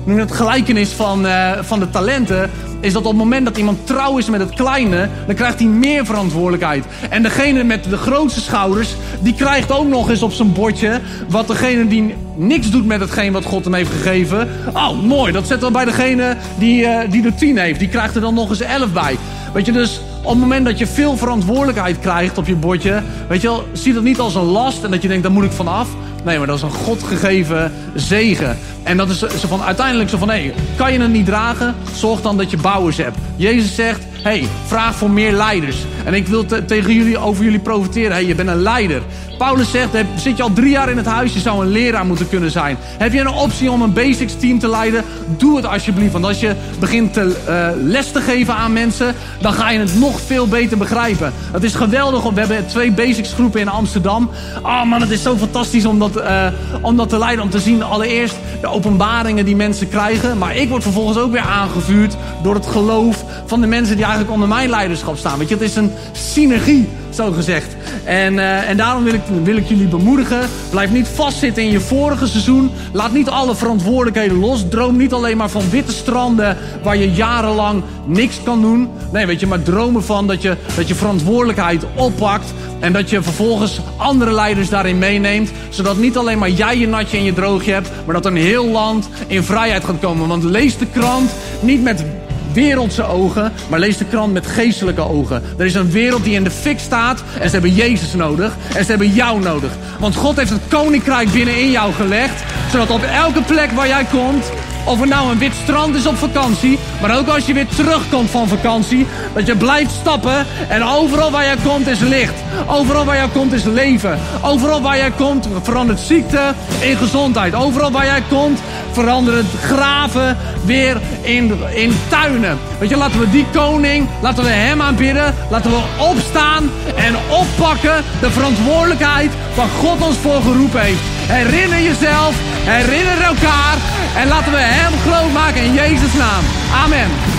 noem 0.05 0.19
het 0.19 0.33
gelijkenis 0.33 0.91
van, 0.91 1.27
van 1.61 1.79
de 1.79 1.91
talenten, 1.91 2.51
is 2.81 2.93
dat 2.93 3.03
op 3.03 3.09
het 3.09 3.19
moment 3.19 3.45
dat 3.45 3.57
iemand 3.57 3.87
trouw 3.87 4.19
is 4.19 4.31
met 4.31 4.41
het 4.41 4.55
kleine, 4.55 5.09
dan 5.27 5.35
krijgt 5.35 5.59
hij 5.59 5.69
meer 5.69 6.07
verantwoordelijkheid. 6.07 6.85
En 7.09 7.23
degene 7.23 7.65
met 7.65 7.85
de 7.85 7.97
grootste 7.97 8.41
schouders, 8.41 8.95
die 9.21 9.35
krijgt 9.35 9.73
ook 9.73 9.89
nog 9.89 10.11
eens 10.11 10.23
op 10.23 10.33
zijn 10.33 10.53
bordje 10.53 11.01
wat 11.29 11.47
degene 11.47 11.87
die 11.89 12.15
niks 12.37 12.71
doet 12.71 12.87
met 12.87 13.01
hetgeen 13.01 13.33
wat 13.33 13.45
God 13.45 13.65
hem 13.65 13.75
heeft 13.75 13.91
gegeven. 13.91 14.49
Oh, 14.75 15.03
mooi, 15.03 15.33
dat 15.33 15.47
zet 15.47 15.61
dan 15.61 15.73
bij 15.73 15.85
degene 15.85 16.37
die, 16.59 16.83
uh, 16.83 16.99
die 17.11 17.23
de 17.23 17.35
tien 17.35 17.59
heeft. 17.59 17.79
Die 17.79 17.89
krijgt 17.89 18.15
er 18.15 18.21
dan 18.21 18.35
nog 18.35 18.49
eens 18.49 18.61
elf 18.61 18.93
bij. 18.93 19.17
Weet 19.53 19.67
je, 19.67 19.73
dus 19.73 20.01
op 20.23 20.31
het 20.31 20.39
moment 20.39 20.65
dat 20.65 20.79
je 20.79 20.87
veel 20.87 21.17
verantwoordelijkheid 21.17 21.99
krijgt 21.99 22.39
op 22.39 22.47
je 22.47 22.57
bordje, 22.57 23.03
weet 23.29 23.41
je 23.41 23.49
wel, 23.49 23.65
zie 23.73 23.93
dat 23.93 24.03
niet 24.03 24.19
als 24.19 24.35
een 24.35 24.43
last 24.43 24.85
en 24.85 24.91
dat 24.91 25.03
je 25.03 25.09
denkt, 25.09 25.23
daar 25.23 25.33
moet 25.33 25.45
ik 25.45 25.53
vanaf. 25.53 25.89
Nee, 26.25 26.39
maar 26.39 26.47
dat 26.47 26.57
is 26.57 26.63
een 26.63 26.71
God 26.71 27.03
gegeven 27.03 27.73
zegen. 27.95 28.59
En 28.83 28.97
dat 28.97 29.09
is 29.09 29.19
zo 29.19 29.49
van 29.49 29.63
uiteindelijk 29.63 30.11
zo 30.11 30.19
van, 30.19 30.31
hé, 30.31 30.53
kan 30.77 30.93
je 30.93 31.01
het 31.01 31.11
niet 31.11 31.27
dragen? 31.27 31.75
Zorg 31.95 32.21
dan 32.21 32.37
dat 32.37 32.51
je 32.51 32.57
bouwers 32.57 32.97
hebt. 32.97 33.17
Jezus 33.37 33.75
zegt, 33.75 34.03
hé, 34.13 34.21
hey, 34.23 34.49
vraag 34.67 34.95
voor 34.95 35.11
meer 35.11 35.33
leiders. 35.33 35.77
En 36.05 36.15
ik 36.15 36.27
wil 36.27 36.45
tegen 36.67 36.95
jullie 36.95 37.19
over 37.19 37.45
jullie 37.45 37.59
profiteren. 37.59 38.13
Hey, 38.13 38.27
je 38.27 38.35
bent 38.35 38.49
een 38.49 38.63
leider. 38.63 39.03
Paulus 39.39 39.71
zegt, 39.71 39.89
zit 40.17 40.37
je 40.37 40.43
al 40.43 40.53
drie 40.53 40.71
jaar 40.71 40.91
in 40.91 40.97
het 40.97 41.07
huis, 41.07 41.33
je 41.33 41.41
zou 41.41 41.65
een 41.65 41.71
leraar 41.71 42.07
moeten 42.07 42.29
kunnen 42.29 42.51
zijn. 42.51 42.77
Heb 42.81 43.13
je 43.13 43.21
een 43.21 43.29
optie 43.29 43.71
om 43.71 43.83
een 43.83 43.93
basics 43.93 44.35
team 44.39 44.59
te 44.59 44.69
leiden? 44.69 45.05
Doe 45.37 45.57
het 45.57 45.67
alsjeblieft. 45.67 46.13
Want 46.13 46.25
als 46.25 46.41
je 46.41 46.55
begint 46.79 47.13
te, 47.13 47.37
uh, 47.49 47.69
les 47.91 48.13
te 48.13 48.21
geven 48.21 48.55
aan 48.55 48.73
mensen, 48.73 49.15
dan 49.41 49.53
ga 49.53 49.71
je 49.71 49.79
het 49.79 49.99
nog 49.99 50.21
veel 50.21 50.49
beter 50.49 50.79
begrijpen. 50.79 51.33
Het 51.53 51.63
is 51.63 51.75
geweldig. 51.75 52.23
We 52.23 52.41
hebben 52.41 52.67
twee 52.67 52.93
basics 52.93 53.33
groepen 53.33 53.61
in 53.61 53.69
Amsterdam. 53.69 54.31
Oh 54.63 54.85
man, 54.85 55.01
het 55.01 55.11
is 55.11 55.23
zo 55.23 55.37
fantastisch 55.37 55.85
om 55.85 55.99
dat, 55.99 56.17
uh, 56.17 56.47
om 56.81 56.97
dat 56.97 57.09
te 57.09 57.19
leiden. 57.19 57.45
Om 57.45 57.51
te 57.51 57.61
zien 57.61 57.83
allereerst 57.83 58.37
de 58.61 58.67
openbaringen 58.67 59.45
die 59.45 59.57
mensen 59.57 59.89
krijgen. 59.89 60.39
Maar 60.39 60.57
ik 60.57 60.69
word 60.69 60.83
vervolgens 60.83 61.19
ook 61.19 61.33
weer 61.33 61.41
aangevuurd 61.41 62.17
door 62.43 62.55
het 62.55 62.67
geloof 62.67 63.25
van 63.47 63.61
de 63.61 63.67
mensen 63.67 63.95
die 63.97 64.05
eigenlijk 64.05 64.35
onder 64.35 64.49
mijn 64.49 64.71
leiderschap 64.71 65.17
staan. 65.17 65.39
Weet 65.39 65.49
je, 65.49 65.55
het 65.55 65.65
is 65.65 65.77
een 65.77 65.90
synergie 66.13 66.89
zo 67.11 67.31
gezegd. 67.31 67.77
En, 68.05 68.35
uh, 68.35 68.69
en 68.69 68.77
daarom 68.77 69.05
wil 69.05 69.15
ik, 69.15 69.21
wil 69.45 69.57
ik 69.57 69.67
jullie 69.67 69.87
bemoedigen. 69.87 70.41
Blijf 70.71 70.91
niet 70.91 71.09
vastzitten 71.09 71.63
in 71.63 71.71
je 71.71 71.81
vorige 71.81 72.27
seizoen. 72.27 72.71
Laat 72.93 73.13
niet 73.13 73.29
alle 73.29 73.55
verantwoordelijkheden 73.55 74.39
los. 74.39 74.65
Droom 74.69 74.97
niet 74.97 75.13
alleen 75.13 75.37
maar 75.37 75.49
van 75.49 75.71
witte 75.71 75.93
stranden 75.93 76.57
waar 76.83 76.97
je 76.97 77.13
jarenlang 77.13 77.83
niks 78.07 78.43
kan 78.43 78.61
doen. 78.61 78.89
Nee, 79.13 79.27
weet 79.27 79.41
je, 79.41 79.47
maar 79.47 79.63
dromen 79.63 80.05
van 80.05 80.27
dat 80.27 80.43
je, 80.43 80.57
dat 80.77 80.89
je 80.89 80.95
verantwoordelijkheid 80.95 81.85
oppakt. 81.95 82.53
En 82.79 82.93
dat 82.93 83.11
je 83.11 83.23
vervolgens 83.23 83.81
andere 83.97 84.33
leiders 84.33 84.69
daarin 84.69 84.99
meeneemt. 84.99 85.51
Zodat 85.69 85.97
niet 85.97 86.17
alleen 86.17 86.39
maar 86.39 86.51
jij 86.51 86.79
je 86.79 86.89
natje 86.89 87.17
en 87.17 87.25
je 87.25 87.33
droogje 87.33 87.73
hebt. 87.73 87.91
Maar 88.05 88.15
dat 88.15 88.27
een 88.27 88.37
heel 88.37 88.67
land 88.67 89.09
in 89.27 89.43
vrijheid 89.43 89.85
gaat 89.85 90.01
komen. 90.01 90.29
Want 90.29 90.45
lees 90.45 90.79
de 90.79 90.87
krant 90.87 91.31
niet 91.61 91.83
met 91.83 92.05
wereldse 92.53 93.03
ogen, 93.03 93.53
maar 93.69 93.79
lees 93.79 93.97
de 93.97 94.05
krant 94.05 94.33
met 94.33 94.47
geestelijke 94.47 95.09
ogen. 95.09 95.43
Er 95.59 95.67
is 95.67 95.75
een 95.75 95.91
wereld 95.91 96.25
die 96.25 96.35
in 96.35 96.45
de 96.45 96.51
fik 96.51 96.79
staat 96.79 97.23
en 97.41 97.47
ze 97.47 97.53
hebben 97.53 97.75
Jezus 97.75 98.15
nodig 98.15 98.57
en 98.75 98.85
ze 98.85 98.91
hebben 98.91 99.13
jou 99.13 99.41
nodig. 99.41 99.71
Want 99.99 100.17
God 100.17 100.37
heeft 100.37 100.51
het 100.51 100.69
koninkrijk 100.69 101.33
binnenin 101.33 101.71
jou 101.71 101.93
gelegd, 101.93 102.43
zodat 102.71 102.91
op 102.91 103.03
elke 103.03 103.43
plek 103.43 103.71
waar 103.71 103.89
jij 103.89 104.05
komt, 104.05 104.51
of 104.85 105.01
het 105.01 105.09
nou 105.09 105.31
een 105.31 105.39
wit 105.39 105.53
strand 105.63 105.95
is 105.95 106.07
op 106.07 106.17
vakantie, 106.17 106.79
maar 107.01 107.19
ook 107.19 107.29
als 107.29 107.47
je 107.47 107.53
weer 107.53 107.67
terugkomt 107.67 108.31
van 108.31 108.49
vakantie, 108.49 109.07
dat 109.35 109.47
je 109.47 109.57
blijft 109.57 109.91
stappen 109.91 110.47
en 110.69 110.85
overal 110.85 111.31
waar 111.31 111.45
jij 111.45 111.57
komt 111.65 111.87
is 111.87 111.99
licht. 112.01 112.35
Overal 112.67 113.05
waar 113.05 113.17
jij 113.17 113.29
komt 113.29 113.53
is 113.53 113.65
leven. 113.65 114.19
Overal 114.43 114.83
waar 114.83 114.97
jij 114.97 115.11
komt 115.11 115.49
verandert 115.63 116.01
ziekte 116.01 116.55
in 116.81 116.97
gezondheid. 116.97 117.55
Overal 117.55 117.91
waar 117.91 118.05
jij 118.05 118.23
komt 118.29 118.61
verandert 118.93 119.47
graven 119.63 120.37
weer 120.65 121.01
in, 121.21 121.53
in 121.75 121.93
tuinen. 122.09 122.59
Weet 122.79 122.89
je, 122.89 122.97
laten 122.97 123.21
we 123.21 123.31
die 123.31 123.47
koning, 123.53 124.09
laten 124.23 124.45
we 124.45 124.51
hem 124.51 124.83
aanbidden, 124.83 125.35
laten 125.51 125.71
we 125.71 125.83
opstaan 125.99 126.71
en 126.97 127.15
oppakken 127.29 128.05
de 128.21 128.31
verantwoordelijkheid 128.31 129.31
waar 129.57 129.69
God 129.69 130.07
ons 130.07 130.17
voor 130.17 130.43
geroepen 130.43 130.81
heeft. 130.81 131.20
Herinner 131.31 131.81
jezelf, 131.81 132.35
herinner 132.65 133.23
elkaar 133.23 133.77
en 134.17 134.29
laten 134.29 134.53
we 134.53 134.59
hem 134.59 134.93
groot 134.99 135.33
maken 135.33 135.63
in 135.63 135.75
Jezus' 135.75 136.15
naam. 136.15 136.45
Amen. 136.85 137.30